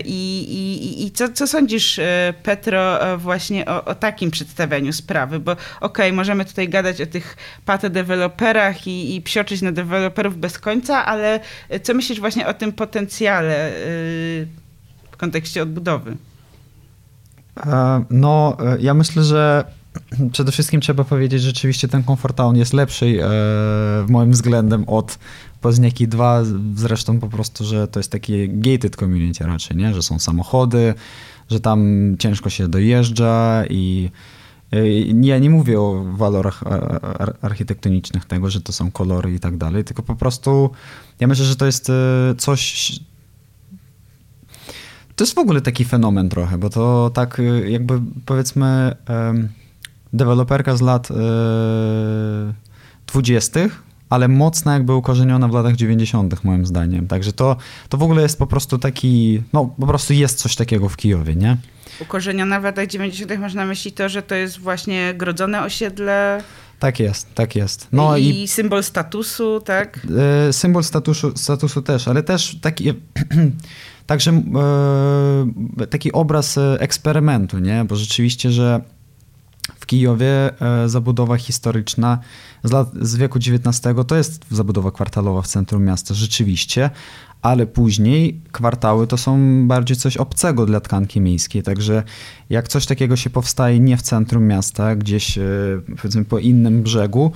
[0.05, 2.01] I, i, i co, co sądzisz,
[2.43, 5.41] Petro, właśnie o, o takim przedstawianiu sprawy?
[5.41, 10.59] Bo okej, okay, możemy tutaj gadać o tych patodeweloperach i, i psioczyć na deweloperów bez
[10.59, 11.41] końca, ale
[11.83, 13.73] co myślisz właśnie o tym potencjale e,
[15.11, 16.17] w kontekście odbudowy?
[17.67, 19.65] E, No, e, ja myślę, że
[20.33, 25.19] przede wszystkim trzeba powiedzieć, że rzeczywiście ten Comfort jest lepszy e, moim względem od
[25.61, 26.43] Poznaki 2,
[26.75, 29.95] zresztą po prostu, że to jest takie gated community raczej, nie?
[29.95, 30.95] że są samochody,
[31.51, 31.81] że tam
[32.19, 34.11] ciężko się dojeżdża i
[34.73, 34.89] e,
[35.27, 36.69] ja nie mówię o walorach e,
[37.21, 40.71] ar- architektonicznych tego, że to są kolory i tak dalej, tylko po prostu
[41.21, 42.93] ja myślę, że to jest e, coś
[45.17, 49.49] to jest w ogóle taki fenomen trochę, bo to tak y, jakby powiedzmy em,
[50.13, 51.15] deweloperka z lat y,
[53.07, 56.45] dwudziestych, ale mocno jakby ukorzeniona w latach 90.
[56.45, 57.07] moim zdaniem.
[57.07, 57.57] Także to,
[57.89, 61.37] to w ogóle jest po prostu taki, no po prostu jest coś takiego w Kijowie,
[61.37, 61.57] nie?
[62.01, 63.39] Ukorzeniona w latach 90.
[63.39, 66.43] masz na myśli to, że to jest właśnie grodzone osiedle
[66.79, 67.89] Tak jest, tak jest.
[67.93, 70.07] No i, i, symbol statusu, tak?
[70.49, 72.93] e, symbol statusu, statusu też, ale też taki
[74.07, 74.31] także
[75.81, 77.85] e, taki obraz e, eksperymentu, nie?
[77.85, 78.81] Bo rzeczywiście, że
[79.81, 82.19] w Kijowie e, zabudowa historyczna
[82.65, 86.91] z, lat, z wieku XIX to jest zabudowa kwartalowa w centrum miasta, rzeczywiście,
[87.43, 92.03] ale później kwartały to są bardziej coś obcego dla tkanki miejskiej, także
[92.51, 95.43] jak coś takiego się powstaje nie w centrum miasta, gdzieś e,
[95.97, 97.33] powiedzmy po innym brzegu,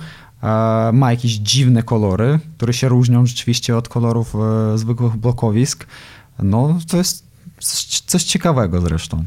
[0.93, 5.85] ma jakieś dziwne kolory, które się różnią rzeczywiście od kolorów e, zwykłych blokowisk,
[6.39, 7.25] no to jest
[8.05, 9.23] coś ciekawego zresztą.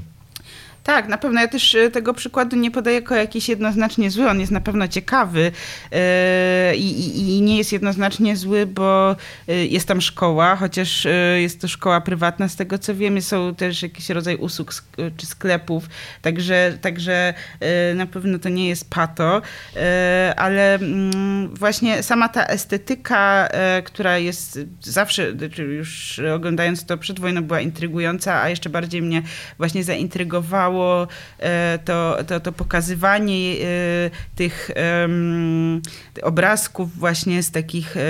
[0.88, 1.40] Tak, na pewno.
[1.40, 4.28] Ja też e, tego przykładu nie podaję jako jakiś jednoznacznie zły.
[4.28, 5.52] On jest na pewno ciekawy
[5.92, 9.16] e, i, i, i nie jest jednoznacznie zły, bo
[9.48, 13.82] e, jest tam szkoła, chociaż jest to szkoła prywatna, z tego co wiemy, są też
[13.82, 14.74] jakiś rodzaj usług
[15.16, 15.88] czy sklepów,
[16.22, 17.34] także, także
[17.94, 19.42] na pewno to nie jest pato,
[20.36, 23.48] ale mm, właśnie sama ta estetyka,
[23.84, 29.22] która jest zawsze, znaczy już oglądając to przed wojną, była intrygująca, a jeszcze bardziej mnie
[29.58, 30.77] właśnie zaintrygowało
[31.38, 34.70] e, to, to, to pokazywanie e, tych
[36.22, 38.00] obrazków właśnie z takich e,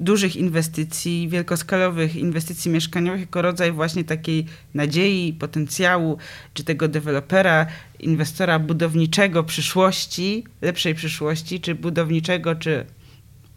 [0.00, 6.18] dużych inwestycji, wielkoskalowych inwestycji mieszkaniowych jako rodzaj właśnie takiej nadziei, potencjału,
[6.54, 7.66] czy tego dewelopera,
[8.00, 12.84] inwestora budowniczego przyszłości, lepszej przyszłości, czy budowniczego, czy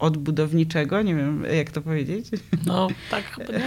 [0.02, 2.26] odbudowniczego, nie wiem jak to powiedzieć.
[2.66, 3.64] No, tak chyba nie.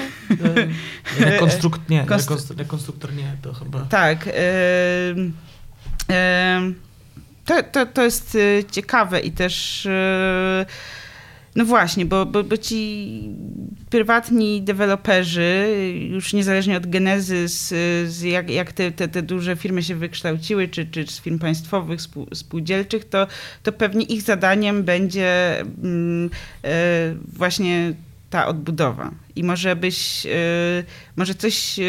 [1.27, 3.81] E, Rekonstrukt, nie, Konstru- rekonstru- rekonstruktor nie, to chyba...
[3.81, 4.29] Tak.
[7.45, 9.87] to, to, to jest e, ciekawe i też.
[11.55, 13.21] No właśnie, bo, bo, bo ci
[13.89, 15.67] prywatni deweloperzy,
[16.09, 17.67] już niezależnie od genezy, z,
[18.11, 22.01] z jak, jak te, te, te duże firmy się wykształciły, czy, czy z firm państwowych,
[22.01, 23.27] spół, spółdzielczych, to,
[23.63, 25.65] to pewnie ich zadaniem będzie e,
[27.33, 27.93] właśnie
[28.29, 29.11] ta odbudowa.
[29.35, 30.29] I może byś, e,
[31.15, 31.83] może coś, e,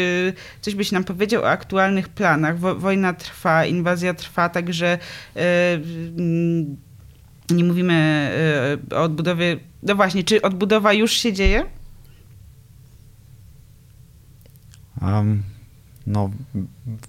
[0.61, 2.59] coś byś nam powiedział o aktualnych planach.
[2.59, 4.97] Wo, wojna trwa, inwazja trwa, także
[5.35, 6.77] mm,
[7.51, 7.93] nie mówimy
[8.91, 9.57] e, o odbudowie.
[9.83, 11.65] No właśnie, czy odbudowa już się dzieje?
[15.01, 15.43] Um,
[16.07, 16.29] no,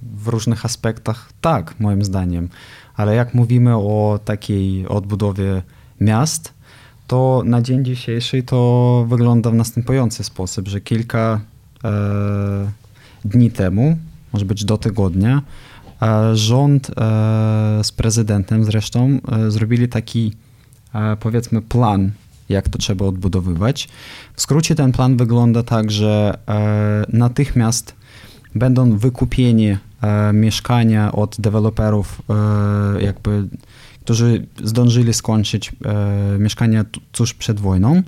[0.03, 2.48] w różnych aspektach tak, moim zdaniem.
[2.96, 5.62] Ale jak mówimy o takiej odbudowie
[6.01, 6.55] miast,
[7.07, 11.40] to na dzień dzisiejszy to wygląda w następujący sposób, że kilka
[11.85, 11.90] e,
[13.24, 13.96] dni temu,
[14.33, 15.42] może być do tygodnia,
[16.32, 16.92] rząd e,
[17.84, 20.32] z prezydentem zresztą e, zrobili taki,
[20.94, 22.11] e, powiedzmy, plan,
[22.48, 23.88] jak to trzeba odbudowywać.
[24.34, 26.38] W skrócie ten plan wygląda tak, że
[27.12, 27.94] natychmiast
[28.54, 29.76] będą wykupieni
[30.32, 32.22] mieszkania od deweloperów,
[33.00, 33.48] jakby,
[34.04, 35.72] którzy zdążyli skończyć
[36.38, 38.02] mieszkania tu- tuż przed wojną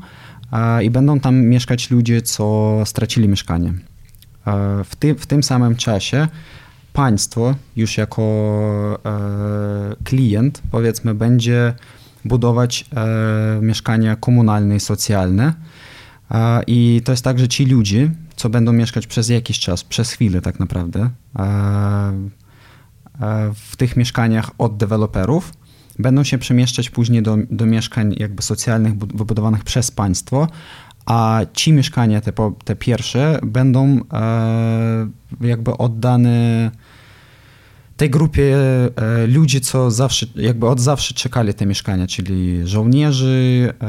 [0.83, 3.73] i będą tam mieszkać ludzie, co stracili mieszkanie.
[4.85, 6.29] W, tym w tym samym czasie
[7.01, 8.23] państwo już jako
[9.05, 11.75] e, klient, powiedzmy, będzie
[12.25, 15.55] budować e, mieszkania komunalne i socjalne.
[16.31, 20.13] E, I to jest tak, że ci ludzie, co będą mieszkać przez jakiś czas, przez
[20.13, 21.11] chwilę tak naprawdę,
[23.55, 25.53] w tych mieszkaniach od deweloperów
[25.99, 30.49] będą się przemieszczać później do, do mieszkań jakby socjalnych wybudowanych przez państwo,
[31.07, 32.33] a ci mieszkania, te,
[32.65, 34.01] te pierwsze, będą
[35.41, 36.71] jakby oddane
[38.01, 38.57] tej grupie
[38.97, 43.87] e, ludzi, co zawsze, jakby od zawsze czekali te mieszkania, czyli żołnierzy e,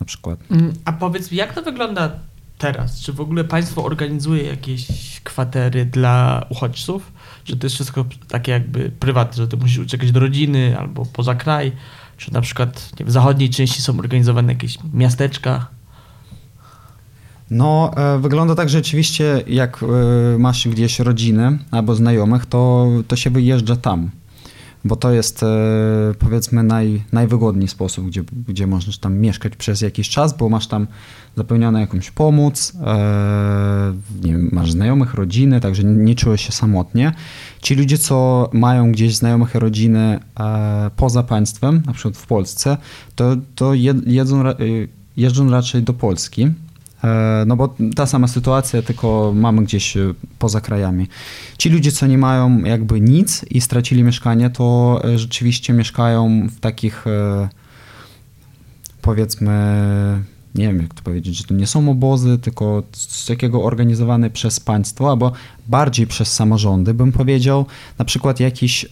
[0.00, 0.38] na przykład.
[0.50, 2.10] Mm, a powiedz, jak to wygląda
[2.58, 3.00] teraz?
[3.00, 4.86] Czy w ogóle państwo organizuje jakieś
[5.20, 7.12] kwatery dla uchodźców?
[7.44, 11.34] Czy to jest wszystko takie jakby prywatne, że ty musisz uciekać do rodziny albo poza
[11.34, 11.72] kraj?
[12.16, 15.77] Czy na przykład nie, w zachodniej części są organizowane jakieś miasteczka?
[17.50, 23.30] No, e, wygląda tak, rzeczywiście jak e, masz gdzieś rodzinę albo znajomych, to, to się
[23.30, 24.10] wyjeżdża tam,
[24.84, 25.46] bo to jest e,
[26.18, 30.86] powiedzmy naj, najwygodniej sposób, gdzie, gdzie możesz tam mieszkać przez jakiś czas, bo masz tam
[31.36, 32.72] zapełnioną jakąś pomoc,
[34.22, 37.12] nie wiem, masz znajomych, rodziny, także nie czujesz się samotnie.
[37.62, 40.20] Ci ludzie, co mają gdzieś znajomych i rodziny
[40.96, 42.76] poza państwem, na przykład w Polsce,
[43.16, 43.74] to, to
[44.06, 44.44] jedzą,
[45.16, 46.46] jeżdżą raczej do Polski,
[47.46, 51.06] no bo ta sama sytuacja, tylko mamy gdzieś e, poza krajami.
[51.58, 56.60] Ci ludzie, co nie mają jakby nic i stracili mieszkanie, to e, rzeczywiście mieszkają w
[56.60, 57.04] takich
[59.02, 59.52] powiedzmy,
[60.54, 64.60] nie wiem jak to powiedzieć, że to nie są obozy, tylko z takiego organizowane przez
[64.60, 65.32] państwo, albo
[65.68, 67.66] bardziej przez samorządy, bym powiedział,
[67.98, 68.88] na przykład jakiś e,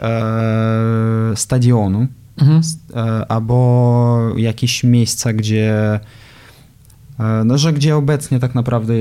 [1.35, 2.07] stadionu,
[2.39, 2.61] mhm.
[2.95, 6.01] e, albo jakieś miejsca, gdzie E,
[7.45, 8.95] no, że gdzie obecnie tak naprawdę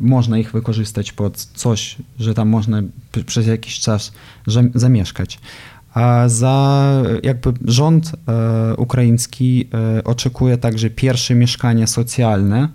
[0.00, 2.82] można ich wykorzystać pod coś, że tam można
[3.26, 4.12] przez jakiś czas
[4.74, 5.38] zamieszkać.
[5.94, 12.68] A za jakby rząd e, ukraiński e, oczekuje także pierwsze mieszkania socjalne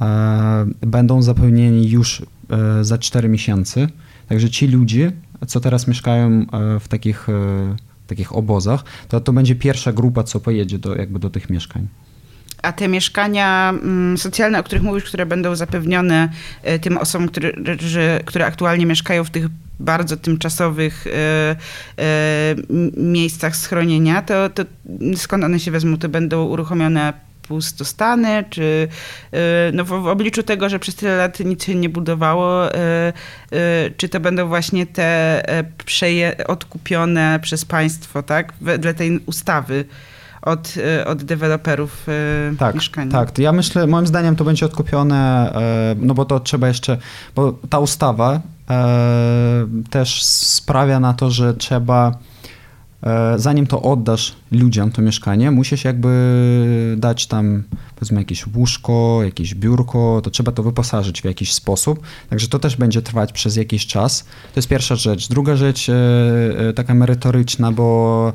[0.00, 3.88] e, będą zapełnieni już e, za 4 miesiące.
[4.28, 5.12] Także ci ludzie,
[5.46, 7.26] co teraz mieszkają e, w takich,
[8.06, 11.88] takich obozach, to to będzie pierwsza grupa, co pojedzie do, jakby do tych mieszkań.
[12.62, 16.28] A te mieszkania mm, socjalne, o których mówisz, które będą zapewnione
[16.62, 17.52] e, tym osobom, które,
[18.24, 19.46] które aktualnie mieszkają w tych
[19.80, 21.10] bardzo tymczasowych e,
[21.98, 22.54] e,
[22.96, 24.62] miejscach schronienia, to, to
[25.16, 25.96] skąd one się wezmą?
[25.96, 27.12] To będą uruchomione
[27.48, 28.88] pustostany, czy
[29.72, 32.68] no w, obliczu tego, że przez tyle lat nic się nie budowało,
[33.96, 35.42] czy to będą właśnie te
[35.84, 39.84] przeje, odkupione przez państwo, tak, wedle tej ustawy
[40.46, 43.12] od, y, od deweloperów y, tak, mieszkania.
[43.12, 46.98] Tak, ja myślę, moim zdaniem to będzie odkupione, e, no bo to trzeba jeszcze,
[47.34, 48.40] bo ta ustawa
[48.70, 52.18] e, też sprawia na to, że trzeba
[53.02, 57.62] e, zanim to oddasz ludziom to mieszkanie, musisz jakby dać tam
[57.94, 62.76] powiedzmy jakieś łóżko, jakieś biurko, to trzeba to wyposażyć w jakiś sposób, także to też
[62.76, 64.22] będzie trwać przez jakiś czas.
[64.22, 65.28] To jest pierwsza rzecz.
[65.28, 65.90] Druga rzecz
[66.74, 68.32] taka merytoryczna, bo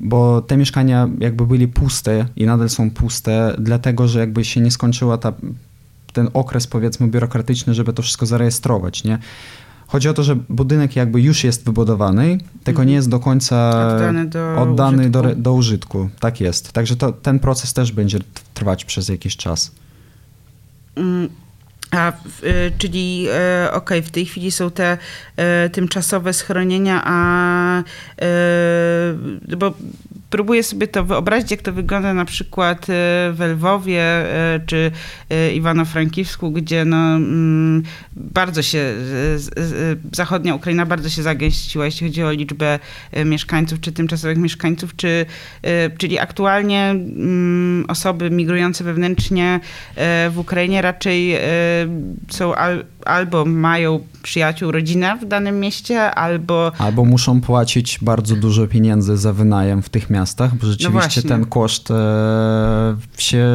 [0.00, 4.70] bo te mieszkania jakby byli puste i nadal są puste, dlatego że jakby się nie
[4.70, 5.32] skończyła ta,
[6.12, 9.18] ten okres powiedzmy biurokratyczny, żeby to wszystko zarejestrować, nie?
[9.86, 14.26] Chodzi o to, że budynek jakby już jest wybudowany, tylko nie jest do końca oddany
[14.26, 15.22] do, oddany użytku.
[15.22, 16.08] Do, do użytku.
[16.20, 16.72] Tak jest.
[16.72, 18.18] Także to, ten proces też będzie
[18.54, 19.70] trwać przez jakiś czas.
[20.96, 21.28] Mm,
[21.90, 22.12] a,
[22.42, 23.26] y, czyli
[23.66, 24.98] y, ok, w tej chwili są te
[25.66, 27.82] y, tymczasowe schronienia, a
[29.56, 29.74] bo
[30.30, 32.86] próbuję sobie to wyobrazić, jak to wygląda na przykład
[33.32, 34.04] w Lwowie
[34.66, 34.90] czy
[35.54, 37.82] Iwano-Frankivsku, gdzie no, mm,
[38.16, 38.94] bardzo się,
[40.12, 42.78] zachodnia Ukraina bardzo się zagęściła, jeśli chodzi o liczbę
[43.24, 45.26] mieszkańców, czy tymczasowych mieszkańców, czy,
[45.98, 49.60] czyli aktualnie mm, osoby migrujące wewnętrznie
[50.30, 51.38] w Ukrainie raczej
[52.28, 56.72] są al, albo mają przyjaciół, rodzinę w danym mieście, albo...
[56.78, 61.46] Albo muszą płacić bardzo dużo pieniędzy za wynajem w tych miastach, bo rzeczywiście no ten
[61.46, 63.46] koszt e, się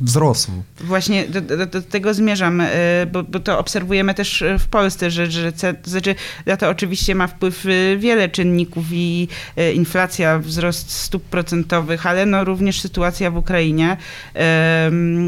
[0.00, 0.50] wzrósł.
[0.80, 2.70] Właśnie do, do, do tego zmierzam, e,
[3.12, 5.52] bo, bo, to obserwujemy też w Polsce, że, że
[5.84, 6.14] znaczy,
[6.46, 12.26] na to oczywiście ma wpływ e, wiele czynników i e, inflacja, wzrost stóp procentowych, ale
[12.26, 13.96] no również sytuacja w Ukrainie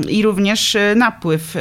[0.08, 1.56] i również napływ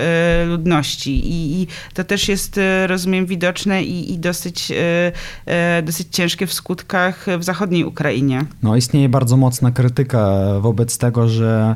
[0.48, 4.72] ludności i, i to też jest, rozumiem, widoczne i, i dosyć,
[5.84, 8.46] dosyć ciężkie w skutkach w zachodniej Ukrainie.
[8.64, 11.76] No istnieje bardzo mocna krytyka wobec tego, że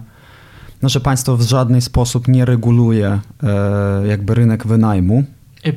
[0.82, 5.24] no, że państwo w żaden sposób nie reguluje e, jakby rynek wynajmu.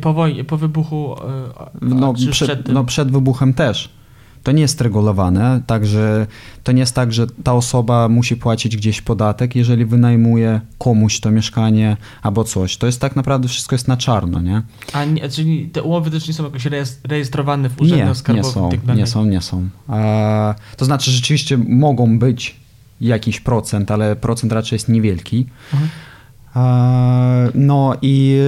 [0.01, 1.15] Po, wojnie, po wybuchu?
[1.15, 4.00] E, no, przed, no przed wybuchem też.
[4.43, 6.27] To nie jest regulowane, także
[6.65, 11.31] to nie jest tak, że ta osoba musi płacić gdzieś podatek, jeżeli wynajmuje komuś to
[11.31, 12.77] mieszkanie albo coś.
[12.77, 14.63] To jest tak naprawdę wszystko jest na czarno, nie?
[14.93, 16.67] A nie, czyli te umowy też nie są jakoś
[17.05, 18.47] rejestrowane w urzędach nie, skarbowych?
[18.47, 19.69] Nie są, tak nie są, nie są.
[20.77, 22.57] To znaczy rzeczywiście mogą być
[23.01, 25.47] jakiś procent, ale procent raczej jest niewielki.
[25.73, 25.91] Mhm.
[27.55, 28.41] No i,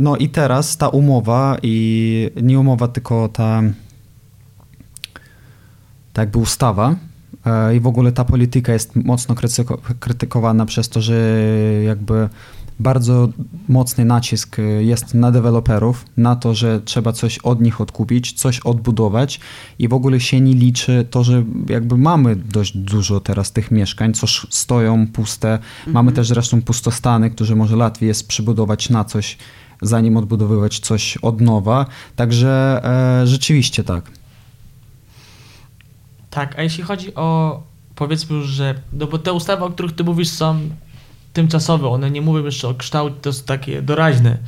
[0.00, 3.62] no i teraz ta umowa, i nie umowa, tylko ta,
[6.18, 6.94] ta jakby ustawa
[7.46, 9.34] e, i w ogóle ta polityka jest mocno
[10.00, 11.14] krytykowana przez to, że
[11.84, 12.28] jakby
[12.80, 13.28] bardzo
[13.68, 18.60] mocny nacisk y, jest na deweloperów, na to, że trzeba coś od nich odkupić, coś
[18.60, 19.40] odbudować
[19.78, 24.14] i w ogóle się nie liczy to, że jakby mamy dość dużo teraz tych mieszkań,
[24.14, 25.52] co stoją puste.
[25.52, 25.92] Mhm.
[25.94, 29.38] Mamy też zresztą pustostany, które może łatwiej jest przybudować na coś,
[29.82, 31.86] zanim odbudowywać coś od nowa.
[32.16, 32.80] Także
[33.22, 34.17] e, rzeczywiście tak.
[36.38, 37.60] Tak, a jeśli chodzi o
[37.94, 40.60] powiedzmy już, że no bo te ustawy, o których ty mówisz są
[41.32, 44.38] tymczasowe, one nie mówią jeszcze o kształcie, to jest takie doraźne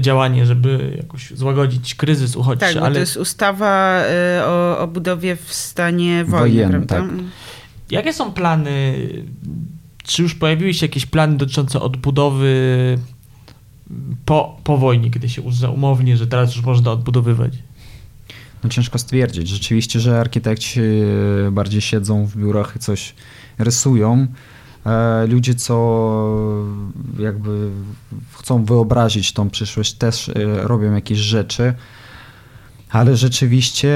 [0.00, 2.74] działanie, żeby jakoś złagodzić kryzys uchodźczy.
[2.74, 2.94] Tak, ale...
[2.94, 4.02] to jest ustawa
[4.38, 6.96] y, o, o budowie w stanie wojny, Wojen, prawda?
[6.96, 7.24] Tak.
[7.90, 8.94] Jakie są plany,
[10.04, 12.98] czy już pojawiły się jakieś plany dotyczące odbudowy
[14.24, 17.52] po, po wojnie, kiedy się uzna umownie, że teraz już można odbudowywać?
[18.64, 19.48] No ciężko stwierdzić.
[19.48, 20.80] Rzeczywiście, że architekci
[21.50, 23.14] bardziej siedzą w biurach i coś
[23.58, 24.26] rysują.
[24.86, 26.34] E, ludzie, co
[27.18, 27.70] jakby
[28.38, 30.32] chcą wyobrazić tą przyszłość, też e,
[30.62, 31.74] robią jakieś rzeczy.
[32.90, 33.90] Ale rzeczywiście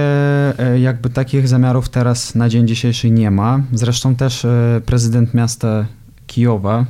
[0.59, 3.61] e, jakby takich zamiarów teraz na dzień dzisiejszy nie ma.
[3.73, 4.47] Zresztą też
[4.87, 5.87] prezydent miasta
[6.27, 6.87] Kijowa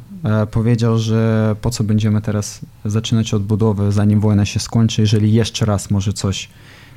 [0.51, 5.91] powiedział, że po co będziemy teraz zaczynać odbudowę, zanim wojna się skończy, jeżeli jeszcze raz
[5.91, 6.49] może coś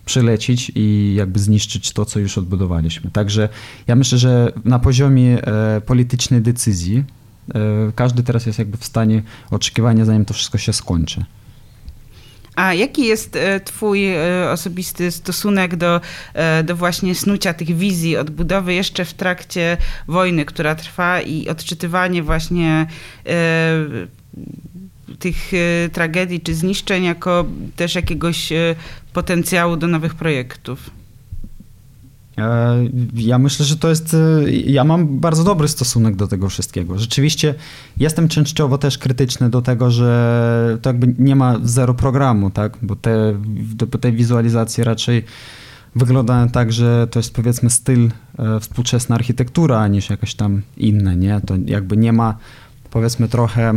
[0.06, 3.12] przylecieć i jakby zniszczyć to, co już odbudowaliśmy.
[3.12, 3.49] Także
[3.88, 7.03] ja myślę, że na poziomie e, politycznej decyzji
[7.56, 7.60] e,
[7.95, 11.26] każdy teraz jest jakby w stanie oczekiwania, zanim to wszystko się skończy.
[12.56, 14.08] A jaki jest e, Twój
[14.51, 16.01] osobisty stosunek do,
[16.64, 19.78] do właśnie snucia tych wizji odbudowy jeszcze w trakcie
[20.08, 22.88] wojny, która trwa i odczytywanie właśnie
[25.20, 27.45] tych e, tragedii czy zniszczeń jako
[27.76, 28.76] też jakiegoś e,
[29.14, 30.89] potencjału do nowych projektów?
[32.38, 32.76] E,
[33.14, 34.16] ja myślę, że to jest.
[34.66, 36.99] Ja mam bardzo dobry stosunek do tego wszystkiego.
[36.99, 37.56] Rzeczywiście
[37.97, 42.78] jestem częściowo też krytyczny do tego, że to jakby nie ma zero programu, tak?
[42.82, 43.39] Bo te,
[44.01, 45.24] te wizualizacje raczej
[45.95, 48.12] wyglądają tak, że to jest powiedzmy styl
[48.62, 51.41] współczesna architektura, niż jakaś tam inne, nie?
[51.45, 52.38] To jakby nie ma
[52.91, 53.74] powiedzmy trochę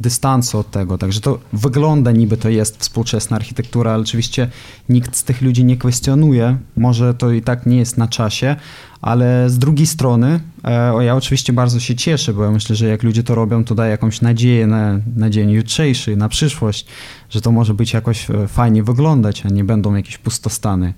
[0.00, 0.98] dystansu od tego.
[0.98, 4.48] Także to wygląda niby to jest współczesna architektura, ale oczywiście
[4.88, 6.56] nikt z tych ludzi nie kwestionuje.
[6.76, 8.56] Może to i tak nie jest na czasie,
[9.02, 13.02] ale z drugiej strony e, ja oczywiście bardzo się cieszę, bo ja myślę, że jak
[13.02, 16.86] ludzie to robią, to daje jakąś nadzieję na, na dzień jutrzejszy, na przyszłość,
[17.30, 20.94] że to może być jakoś e, fajnie wyglądać, a nie będą jakieś pustostany.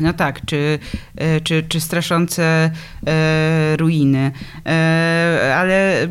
[0.00, 0.78] No tak, czy,
[1.16, 2.70] e, czy, czy straszące
[3.06, 4.32] e, ruiny.
[4.66, 6.08] E, ale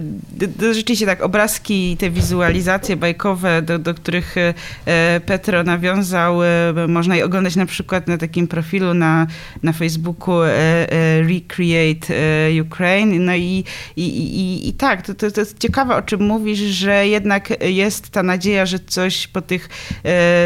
[0.58, 6.48] do, rzeczywiście tak, obrazki, te wizualizacje bajkowe, do, do których e, Petro nawiązał, e,
[6.88, 9.28] można je oglądać na przykład na takim profilu na,
[9.64, 10.88] na Facebooku e,
[11.22, 12.14] Recreate
[12.62, 13.20] Ukraine.
[13.20, 13.64] No i,
[13.96, 18.10] i, i, i tak, to, to, to jest ciekawe, o czym mówisz, że jednak jest
[18.10, 19.70] ta nadzieja, że coś po tych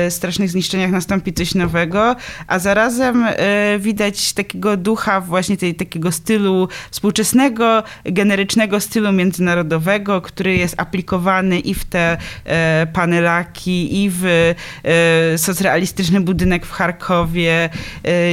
[0.10, 2.16] strasznych zniszczeniach nastąpi coś nowego,
[2.48, 3.26] a zarazem
[3.80, 11.74] widać takiego ducha właśnie tej, takiego stylu współczesnego, generycznego stylu międzynarodowego, który jest aplikowany i
[11.74, 14.26] w te e, panelaki, i w
[14.84, 17.70] e, socrealistyczny budynek w Charkowie,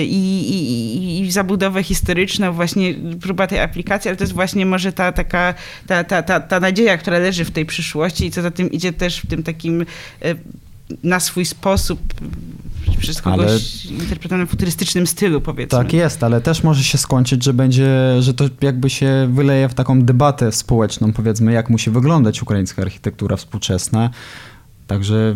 [0.03, 5.13] i, i, i zabudowę historyczną, właśnie próba tej aplikacji, ale to jest właśnie może ta
[5.13, 5.55] taka,
[5.87, 8.93] ta, ta, ta, ta nadzieja, która leży w tej przyszłości i co za tym idzie
[8.93, 9.85] też w tym takim
[11.03, 12.01] na swój sposób
[12.99, 13.95] przez kogoś ale...
[14.03, 15.79] interpretowane w futurystycznym stylu, powiedzmy.
[15.79, 19.75] Tak jest, ale też może się skończyć, że będzie, że to jakby się wyleje w
[19.75, 24.11] taką debatę społeczną, powiedzmy, jak musi wyglądać ukraińska architektura współczesna.
[24.87, 25.35] Także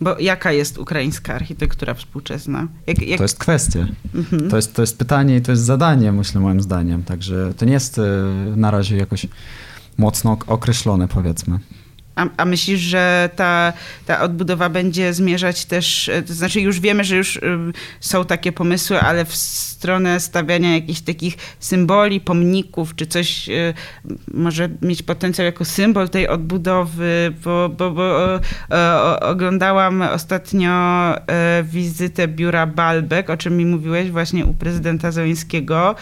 [0.00, 2.68] bo jaka jest ukraińska architektura współczesna?
[2.86, 3.18] Jak, jak...
[3.18, 3.86] To jest kwestia.
[4.14, 4.50] Mhm.
[4.50, 7.02] To, jest, to jest pytanie i to jest zadanie, myślę, moim zdaniem.
[7.02, 8.02] Także to nie jest e,
[8.56, 9.26] na razie jakoś
[9.98, 11.58] mocno określone, powiedzmy.
[12.18, 13.72] A, a myślisz, że ta,
[14.06, 17.40] ta odbudowa będzie zmierzać też, to znaczy już wiemy, że już
[18.00, 23.48] są takie pomysły, ale w stronę stawiania jakichś takich symboli, pomników, czy coś
[24.34, 28.40] może mieć potencjał jako symbol tej odbudowy, bo, bo, bo
[29.20, 30.70] oglądałam ostatnio
[31.64, 35.94] wizytę biura Balbek, o czym mi mówiłeś właśnie u prezydenta Zeleńskiego.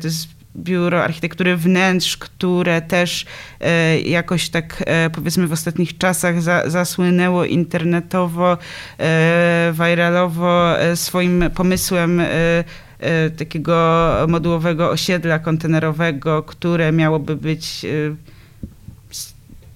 [0.00, 3.26] To jest biuro architektury wnętrz, które też
[3.60, 8.58] e, jakoś tak e, powiedzmy w ostatnich czasach za, zasłynęło internetowo,
[8.98, 12.22] e, viralowo swoim pomysłem
[13.38, 17.86] takiego modułowego osiedla kontenerowego, które miałoby być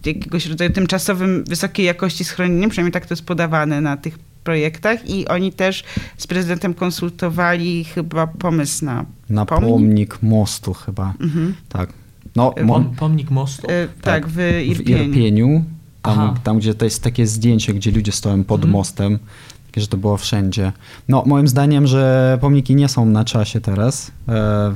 [0.06, 5.28] jakiegoś rodzaju tymczasowym, wysokiej jakości schronieniem, przynajmniej tak to jest podawane na tych projektach i
[5.28, 5.84] oni też
[6.16, 11.54] z prezydentem konsultowali chyba pomysł na Na pomnik, pomnik mostu chyba, mhm.
[11.68, 11.92] tak.
[12.36, 13.66] No, mo pomnik mostu?
[13.70, 15.04] E, tak, tak, w Irpieniu.
[15.04, 15.64] W Irpieniu
[16.02, 18.72] tam, tam, gdzie to jest takie zdjęcie, gdzie ludzie stoją pod mhm.
[18.72, 19.18] mostem,
[19.66, 20.72] takie, że to było wszędzie.
[21.08, 24.10] No, moim zdaniem, że pomniki nie są na czasie teraz.
[24.28, 24.74] E,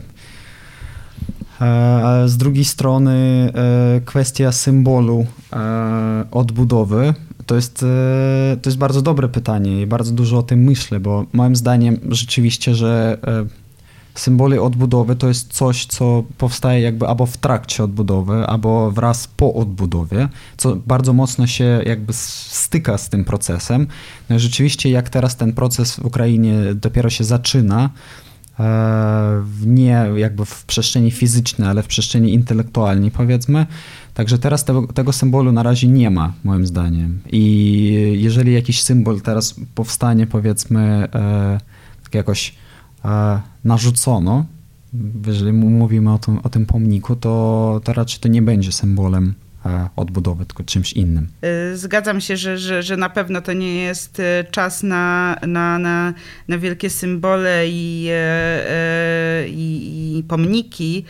[1.60, 3.12] e, z drugiej strony
[3.54, 7.14] e, kwestia symbolu e, odbudowy
[7.46, 11.26] to jest, e, to jest bardzo dobre pytanie i bardzo dużo o tym myślę, bo
[11.32, 13.60] moim zdaniem rzeczywiście, że e,
[14.20, 19.54] symbole odbudowy to jest coś, co powstaje jakby albo w trakcie odbudowy, albo wraz po
[19.54, 23.86] odbudowie, co bardzo mocno się jakby styka z tym procesem.
[24.28, 27.90] No rzeczywiście jak teraz ten proces w Ukrainie dopiero się zaczyna,
[28.60, 33.66] e, nie jakby w przestrzeni fizycznej, ale w przestrzeni intelektualnej powiedzmy,
[34.14, 37.20] Także teraz tego, symbolu na razie nie ma, moim zdaniem.
[37.32, 40.80] I jeżeli jakiś symbol teraz powstanie, powiedzmy,
[41.14, 41.58] e,
[42.02, 42.54] tak jakoś
[43.04, 44.44] e, narzucono,
[45.26, 49.34] jeżeli mówimy o tym, o tym pomniku, to, to raczej to nie będzie symbolem
[49.66, 51.28] e, odbudowy, tylko czymś innym.
[51.42, 55.78] E, zgadzam się, że, że, że na pewno to nie jest e, czas na, na,
[55.78, 56.14] na,
[56.48, 58.10] na wielkie symbole i,
[59.48, 61.04] i, i pomniki.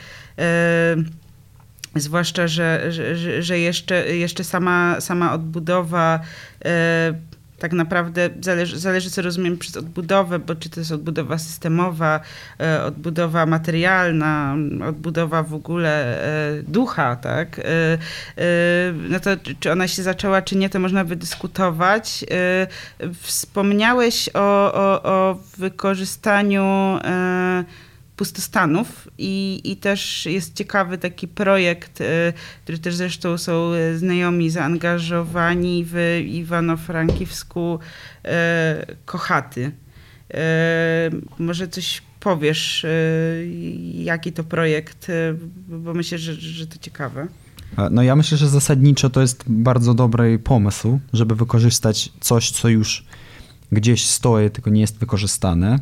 [1.95, 6.21] Zwłaszcza, że, że, że jeszcze, jeszcze sama, sama odbudowa
[6.65, 7.15] e,
[7.59, 12.21] tak naprawdę zależy, zależy, co rozumiem przez odbudowę, bo czy to jest odbudowa systemowa,
[12.61, 14.57] e, odbudowa materialna,
[14.89, 16.23] odbudowa w ogóle
[16.59, 17.61] e, ducha, tak?
[19.09, 19.31] no to
[19.61, 22.25] czy ona się zaczęła, czy nie, to można by dyskutować.
[23.21, 26.99] Wspomniałeś o, o, o wykorzystaniu
[28.21, 34.51] pustostanów i, i też jest ciekawy taki projekt, e, który też zresztą są e, znajomi
[34.51, 37.79] zaangażowani w Iwano-Frankiwsku
[38.25, 39.73] e, Kochaty.
[41.39, 42.87] Może coś powiesz,
[43.95, 45.09] jaki to projekt,
[45.69, 47.27] bo myślę, że, że to ciekawe.
[47.91, 53.05] No ja myślę, że zasadniczo to jest bardzo dobry pomysł, żeby wykorzystać coś, co już
[53.73, 55.79] gdzieś stoi, tylko nie jest wykorzystane.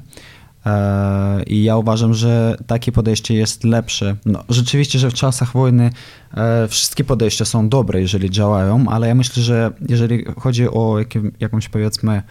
[0.69, 4.17] E, I ja uważam, że takie podejście jest lepsze.
[4.27, 5.91] No, rzeczywiście, że w czasach wojny
[6.35, 10.97] e, wszystkie podejścia są dobre, jeżeli działają, ale ja myślę, że jeżeli chodzi o
[11.41, 12.23] jakąś powiedzmy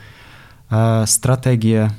[0.71, 1.89] e, strategię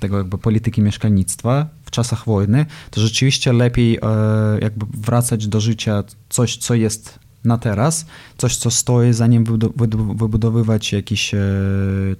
[0.00, 3.98] tego jakby polityki mieszkalnictwa w czasach wojny, to rzeczywiście lepiej
[4.60, 8.06] jakby wracać do życia coś, co jest na teraz,
[8.38, 9.44] coś, co stoi, zanim
[10.14, 11.34] wybudowywać jakieś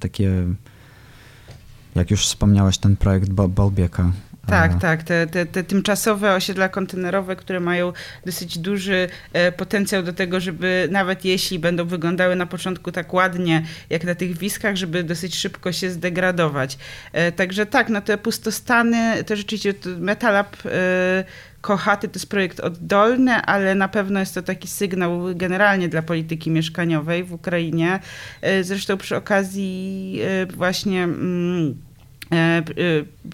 [0.01, 0.45] takie
[1.95, 4.13] jak już wspomniałeś, ten projekt Balbieka.
[4.47, 5.03] Tak, tak.
[5.03, 7.93] Te, te, te, tymczasowe osiedla kontenerowe, które mają
[8.27, 13.63] dosyć duży e, potencjał do tego, żeby nawet jeśli będą wyglądały na początku tak ładnie,
[13.91, 16.79] jak na tych wiskach, żeby dosyć szybko się zdegradować.
[17.13, 21.25] E, także tak, no te pustostany, to rzeczywiście Metalab e,
[21.61, 26.51] Kochaty to jest projekt oddolny, ale na pewno jest to taki sygnał generalnie dla polityki
[26.51, 28.01] mieszkaniowej w Ukrainie.
[28.63, 30.21] Zresztą przy okazji
[30.51, 31.75] właśnie mm,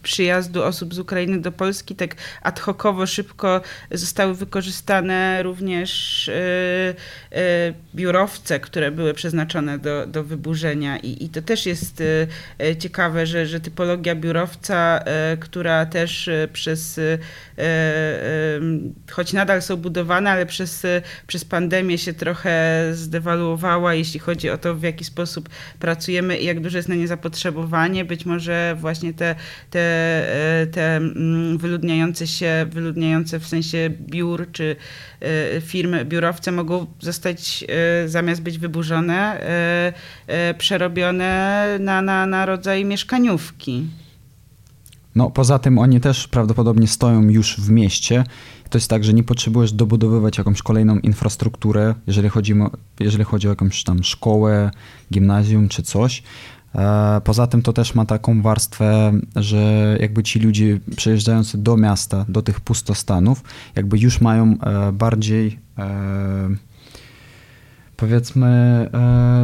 [0.03, 8.61] przyjazdu osób z Ukrainy do Polski tak ad hocowo, szybko zostały wykorzystane również e, biurowce,
[8.61, 12.03] które były przeznaczone do, do wyburzenia I, i to też jest
[12.79, 15.05] ciekawe, że, że typologia biurowca,
[15.41, 17.01] która też przez,
[19.11, 20.87] choć nadal są budowane, ale przez,
[21.27, 25.49] przez pandemię się trochę zdewaluowała, jeśli chodzi o to, w jaki sposób
[25.81, 28.05] pracujemy i jak duże jest na nie zapotrzebowanie.
[28.05, 29.35] Być może właśnie te,
[29.71, 29.81] te,
[30.63, 34.77] e, te mm, wyludniające się, wyludniające w sensie biur czy
[35.21, 39.41] e, firmy, biurowce mogą zostać e, zamiast być wyburzone,
[40.59, 43.87] przerobione na, na, na rodzaj mieszkaniówki.
[45.15, 48.25] No poza tym oni też prawdopodobnie stoją już w mieście.
[48.71, 52.55] To jest tak, że nie potrzebujesz dobudowywać jakąś kolejną infrastrukturę, jeżeli chodzi,
[53.01, 54.71] jeżeli chodzi o jakąś tam szkołę,
[55.13, 56.23] gimnazjum czy coś.
[56.75, 62.25] E, poza tym to też ma taką warstwę, że jakby ci ludzie przejeżdżający do miasta,
[62.29, 63.43] do tych pustostanów,
[63.77, 66.49] jakby już mają e, bardziej e,
[67.97, 68.91] powiedzmy,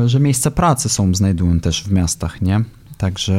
[0.06, 2.64] że miejsca pracy są, znajdują też w miastach, nie?
[2.98, 3.34] Także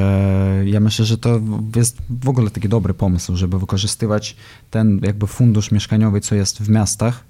[0.65, 1.41] ja myślę, że to
[1.75, 4.35] jest w ogóle taki dobry pomysł, żeby wykorzystywać
[4.71, 7.23] ten jakby fundusz mieszkaniowy, co jest w miastach,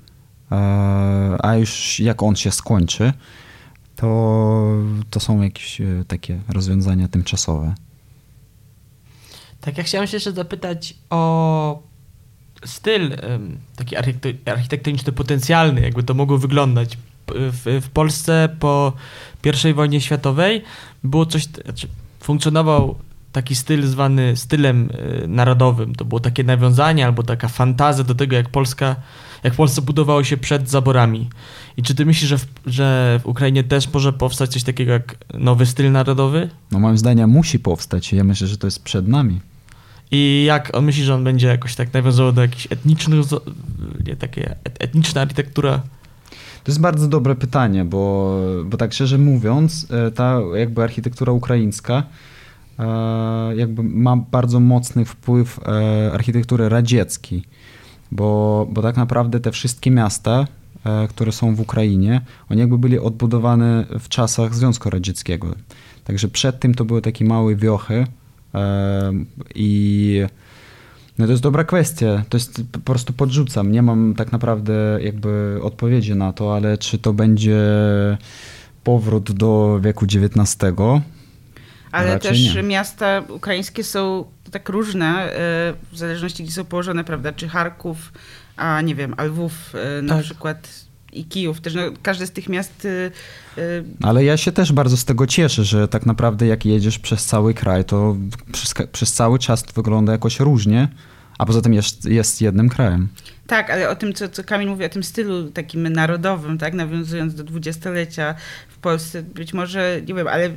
[1.39, 3.13] a już jak on się skończy,
[3.95, 7.75] to, to są jakieś e, takie rozwiązania tymczasowe.
[9.61, 11.83] Tak, ja chciałem się jeszcze zapytać o
[12.65, 13.17] styl
[13.75, 13.95] taki
[14.45, 16.97] architektoniczny potencjalny, jakby to mogło wyglądać.
[17.27, 18.93] W, w Polsce po
[19.69, 20.61] I wojnie światowej
[21.03, 21.87] było coś, znaczy
[22.19, 22.95] funkcjonował
[23.31, 24.89] taki styl zwany stylem
[25.23, 25.95] e, narodowym.
[25.95, 28.95] To było takie nawiązanie albo taka fantazja do tego, jak Polska,
[29.45, 31.29] jak Polska budowało się przed zaborami.
[31.77, 35.15] I czy ty myślisz, że w, że w Ukrainie też może powstać coś takiego jak
[35.33, 36.49] nowy styl narodowy?
[36.71, 38.13] No moim zdaniem musi powstać.
[38.13, 39.39] Ja myślę, że to jest przed nami.
[40.11, 43.25] I jak on myśli, że on będzie jakoś tak nawiązywał do jakichś etnicznych,
[44.07, 45.81] nie, takie etniczna architektura?
[46.63, 52.03] To jest bardzo dobre pytanie, bo, bo tak szczerze mówiąc, e, ta jakby architektura ukraińska
[52.79, 57.43] e, jakby ma bardzo mocny wpływ e, architektury radzieckiej,
[58.11, 60.47] bo, bo tak naprawdę te wszystkie miasta,
[61.09, 65.55] które są w Ukrainie, one jakby byli odbudowane w czasach Związku Radzieckiego.
[66.03, 68.07] Także przed tym to były takie małe wiochy
[69.55, 70.21] i
[71.17, 72.23] no to jest dobra kwestia.
[72.29, 73.71] To jest po prostu podrzucam.
[73.71, 77.57] Nie mam tak naprawdę jakby odpowiedzi na to, ale czy to będzie
[78.83, 80.57] powrót do wieku XIX?
[81.91, 82.63] Ale Raczej też nie.
[82.63, 85.33] miasta ukraińskie są tak różne, e,
[85.91, 87.33] w zależności gdzie są położone, prawda?
[87.33, 88.11] Czy Charków,
[88.57, 90.23] a nie wiem, a Lwów e, na tak.
[90.23, 91.61] przykład i Kijów.
[91.61, 92.87] Też no, każde z tych miast.
[93.57, 93.83] Yy...
[94.01, 97.53] Ale ja się też bardzo z tego cieszę, że tak naprawdę jak jedziesz przez cały
[97.53, 98.15] kraj, to
[98.51, 100.87] przez, przez cały czas to wygląda jakoś różnie,
[101.38, 103.07] a poza tym jest, jest jednym krajem.
[103.47, 107.36] Tak, ale o tym, co, co Kamil mówi, o tym stylu takim narodowym, tak, nawiązując
[107.36, 108.36] do dwudziestolecia
[108.69, 110.49] w Polsce, być może, nie wiem, ale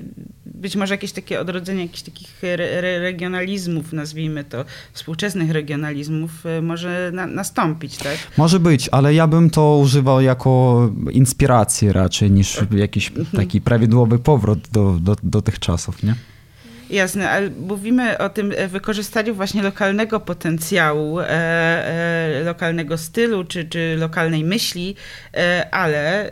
[0.47, 7.11] być może jakieś takie odrodzenie jakichś takich re regionalizmów, nazwijmy to, współczesnych regionalizmów y, może
[7.15, 8.17] na nastąpić, tak?
[8.37, 13.27] Może być, ale ja bym to używał jako inspiracji raczej niż jakiś mhm.
[13.37, 16.15] taki prawidłowy powrót do, do, do tych czasów, nie?
[16.91, 23.65] Jasne, ale mówimy o tym e, wykorzystaniu właśnie lokalnego potencjału, e, e, lokalnego stylu czy,
[23.65, 24.97] czy lokalnej myśli,
[25.71, 26.31] ale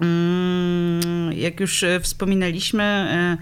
[0.00, 3.38] mm, jak już wspominaliśmy,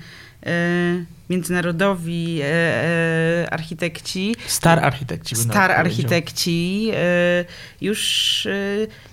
[1.30, 4.36] międzynarodowi e, e, architekci.
[4.46, 5.36] Star architekci.
[5.36, 7.44] Star architekci e,
[7.80, 8.48] już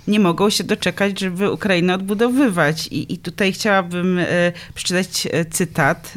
[0.07, 2.87] nie mogą się doczekać, żeby Ukrainę odbudowywać.
[2.87, 4.19] I, i tutaj chciałabym
[4.73, 6.13] przeczytać cytat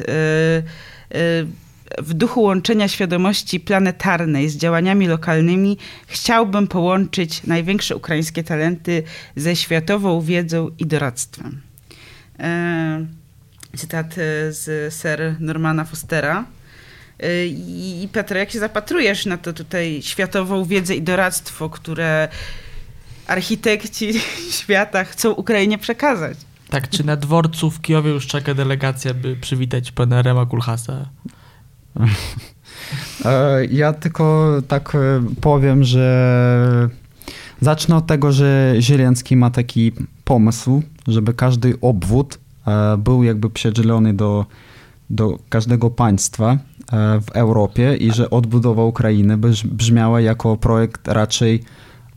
[1.97, 9.03] w duchu łączenia świadomości planetarnej z działaniami lokalnymi chciałbym połączyć największe ukraińskie talenty
[9.35, 11.61] ze światową wiedzą i doradztwem
[13.77, 16.45] cytat e, z Sir Normana Fostera.
[17.19, 22.27] E, I Piotr, jak się zapatrujesz na to tutaj światową wiedzę i doradztwo, które
[23.27, 24.13] architekci
[24.59, 26.37] świata chcą Ukrainie przekazać?
[26.69, 31.09] Tak, czy na dworcu w Kijowie już czeka delegacja, by przywitać pana Rema Kulhasa?
[33.25, 34.97] E, ja tylko tak
[35.41, 36.89] powiem, że
[37.61, 39.91] zacznę od tego, że Zieleński ma taki
[40.23, 42.39] pomysł, żeby każdy obwód
[42.97, 44.45] był jakby przedzielony do,
[45.09, 46.57] do każdego państwa e,
[47.21, 51.63] w Europie i że odbudowa Ukrainy brzmiała jako projekt raczej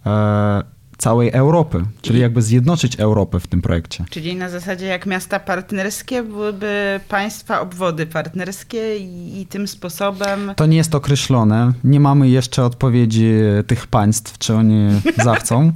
[0.06, 0.62] e,
[0.98, 4.04] całej Europy, czyli jakby zjednoczyć Europę w tym projekcie.
[4.10, 10.52] Czyli na zasadzie jak miasta partnerskie byłyby państwa obwody partnerskie i, i, tym sposobem...
[10.56, 11.72] To nie jest określone.
[11.84, 13.32] Nie mamy jeszcze odpowiedzi
[13.66, 14.88] tych państw, czy oni
[15.24, 15.72] zachcą.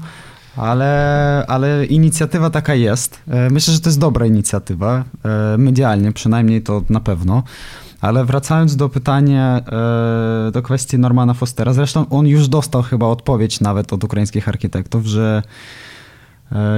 [0.58, 3.22] Ale, ale inicjatywa taka jest.
[3.28, 7.42] E, myślę, że to jest dobra inicjatywa, e, medialnie przynajmniej to na pewno.
[8.00, 9.60] Ale wracając do pytania,
[10.48, 15.06] e, do kwestii Normana Fostera, zresztą on już dostał chyba odpowiedź nawet od ukraińskich architektów,
[15.06, 15.42] że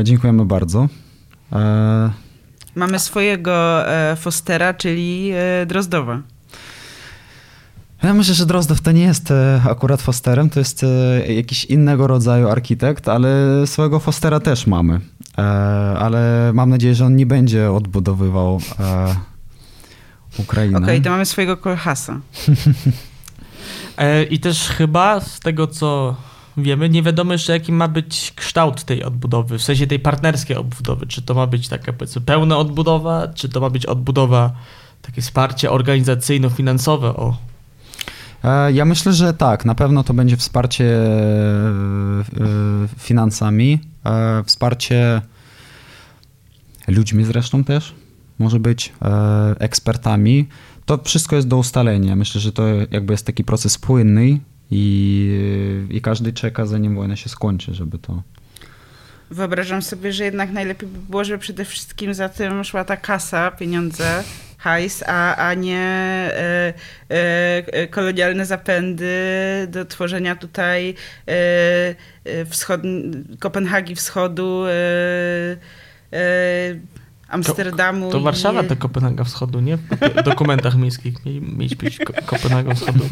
[0.02, 0.88] dziękujemy bardzo.
[2.74, 3.84] Mamy swojego
[4.16, 5.32] Fostera, czyli
[5.66, 6.22] Drozdowa.
[8.02, 10.86] Ja myślę, że Drozdow to nie jest e, akurat Fosterem, to jest e,
[11.34, 13.30] jakiś innego rodzaju architekt, ale
[13.66, 15.00] swojego Fostera też mamy.
[15.38, 15.42] E,
[15.98, 18.60] ale mam nadzieję, że on nie będzie odbudowywał
[20.38, 20.76] Ukrainy.
[20.76, 22.20] Okej, okay, to mamy swojego Kolhasa.
[24.30, 26.16] I też chyba z tego, co
[26.56, 31.06] wiemy, nie wiadomo jeszcze, jaki ma być kształt tej odbudowy, w sensie tej partnerskiej odbudowy.
[31.06, 34.52] Czy to ma być taka, powiedzmy, pełna odbudowa, czy to ma być odbudowa,
[35.02, 37.36] takie wsparcie organizacyjno-finansowe, o,
[38.72, 39.64] Ja myślę, że tak.
[39.64, 42.22] Na pewno to będzie wsparcie e, e,
[42.98, 45.22] finansami, e, wsparcie
[46.88, 47.94] ludźmi zresztą też
[48.40, 50.48] może być, e, ekspertami.
[50.84, 52.16] To wszystko jest do ustalenia.
[52.16, 57.28] Myślę, że to jakby jest taki proces płynny i, i każdy czeka, zanim wojna się
[57.28, 58.22] skończy, żeby to...
[59.30, 63.50] Wyobrażam sobie, że jednak najlepiej by było, żeby przede wszystkim za tym szła ta kasa,
[63.50, 64.24] pieniądze,
[64.60, 66.74] hajs, a, a nie e,
[67.08, 69.06] e, kolonialne zapędy
[69.70, 70.94] do tworzenia tutaj
[71.28, 71.32] e,
[72.24, 72.80] e, wschod,
[73.38, 74.72] Kopenhagi Wschodu, e,
[76.12, 76.20] e,
[77.28, 78.10] Amsterdamu.
[78.10, 79.76] To i- Warszawa to Kopenhaga Wschodu, nie?
[80.16, 81.14] W dokumentach miejskich
[81.56, 83.04] mieć być Ko- Kopenhaga Wschodu.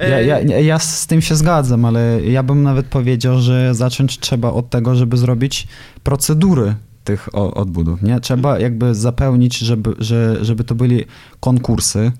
[0.00, 4.50] Ja, ja, ja z tym się zgadzam, ale ja bym nawet powiedział, że zacząć trzeba
[4.52, 5.66] od tego, żeby zrobić
[6.02, 6.74] procedury
[7.04, 8.02] tych odbudów.
[8.02, 8.20] Nie?
[8.20, 11.04] Trzeba jakby zapełnić, żeby, że, żeby to byli
[11.40, 12.12] konkursy,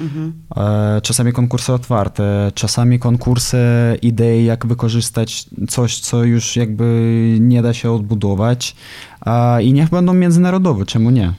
[0.00, 0.32] Mhm.
[0.56, 3.58] e, czasami konkursy otwarte, czasami konkursy
[4.02, 8.76] idei, jak wykorzystać coś, co już jakby nie da się odbudować
[9.62, 11.32] i niech będą międzynarodowe, czemu nie?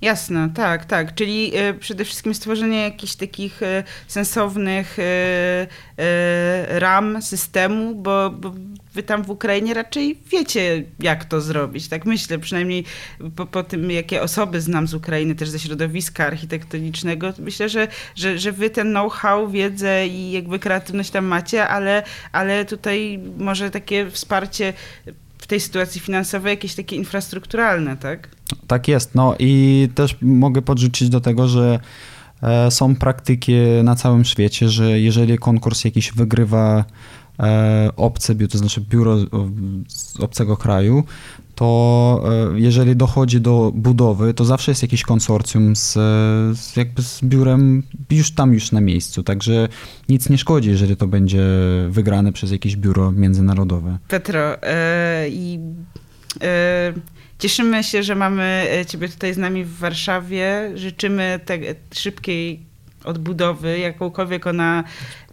[0.00, 1.14] Jasne, tak, tak.
[1.14, 4.96] Czyli e, przede wszystkim stworzenie jakichś takich e, sensownych
[6.68, 8.52] ram systemu, bo, bo
[8.94, 11.88] wy tam w Ukrainie raczej wiecie, jak to zrobić.
[11.88, 12.84] Tak myślę, przynajmniej
[13.36, 18.38] po, po tym, jakie osoby znam z Ukrainy, też ze środowiska architektonicznego, myślę, że, że,
[18.38, 24.10] że wy ten know-how, wiedzę i jakby kreatywność tam macie, ale, ale tutaj może takie
[24.10, 24.72] wsparcie
[25.38, 28.28] w tej sytuacji finansowej, jakieś takie infrastrukturalne, tak?
[28.66, 29.14] Tak jest.
[29.14, 31.78] No i też mogę podrzucić do tego, że
[32.42, 36.84] e, są praktyki na całym świecie, że jeżeli konkurs jakiś wygrywa
[37.96, 39.48] obce biuro, to znaczy biuro o,
[39.88, 41.04] z obcego kraju,
[41.54, 42.24] to
[42.54, 45.92] e, jeżeli dochodzi do budowy, to zawsze jest jakiś konsorcjum z,
[46.58, 49.68] z jakby z biurem już tam już na miejscu, także
[50.08, 51.44] nic nie szkodzi, jeżeli to będzie
[51.88, 53.98] wygrane przez jakieś biuro międzynarodowe.
[54.08, 55.58] Petro, e, i
[56.42, 56.92] e,
[57.38, 60.72] cieszymy się, że mamy e, Ciebie tutaj z nami w Warszawie.
[60.74, 61.58] Życzymy te,
[61.94, 62.60] szybkiej
[63.04, 64.84] odbudowy, jakąkolwiek ona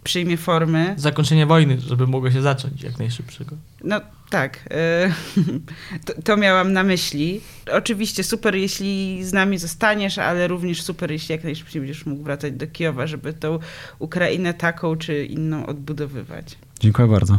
[0.04, 0.94] przyjmie formy.
[0.96, 3.56] Zakończenie wojny, żeby mogło się zacząć jak najszybszego.
[3.84, 4.00] No
[4.30, 5.12] tak, e,
[6.06, 7.40] to, to miałam na myśli.
[7.72, 12.52] Oczywiście super, jeśli z nami zostaniesz, ale również super, jeśli jak najszybciej będziesz mógł wracać
[12.52, 13.58] do Kijowa, żeby tą
[13.98, 16.58] Ukrainę taką czy inną odbudowywać.
[16.80, 17.38] Dziękuję bardzo.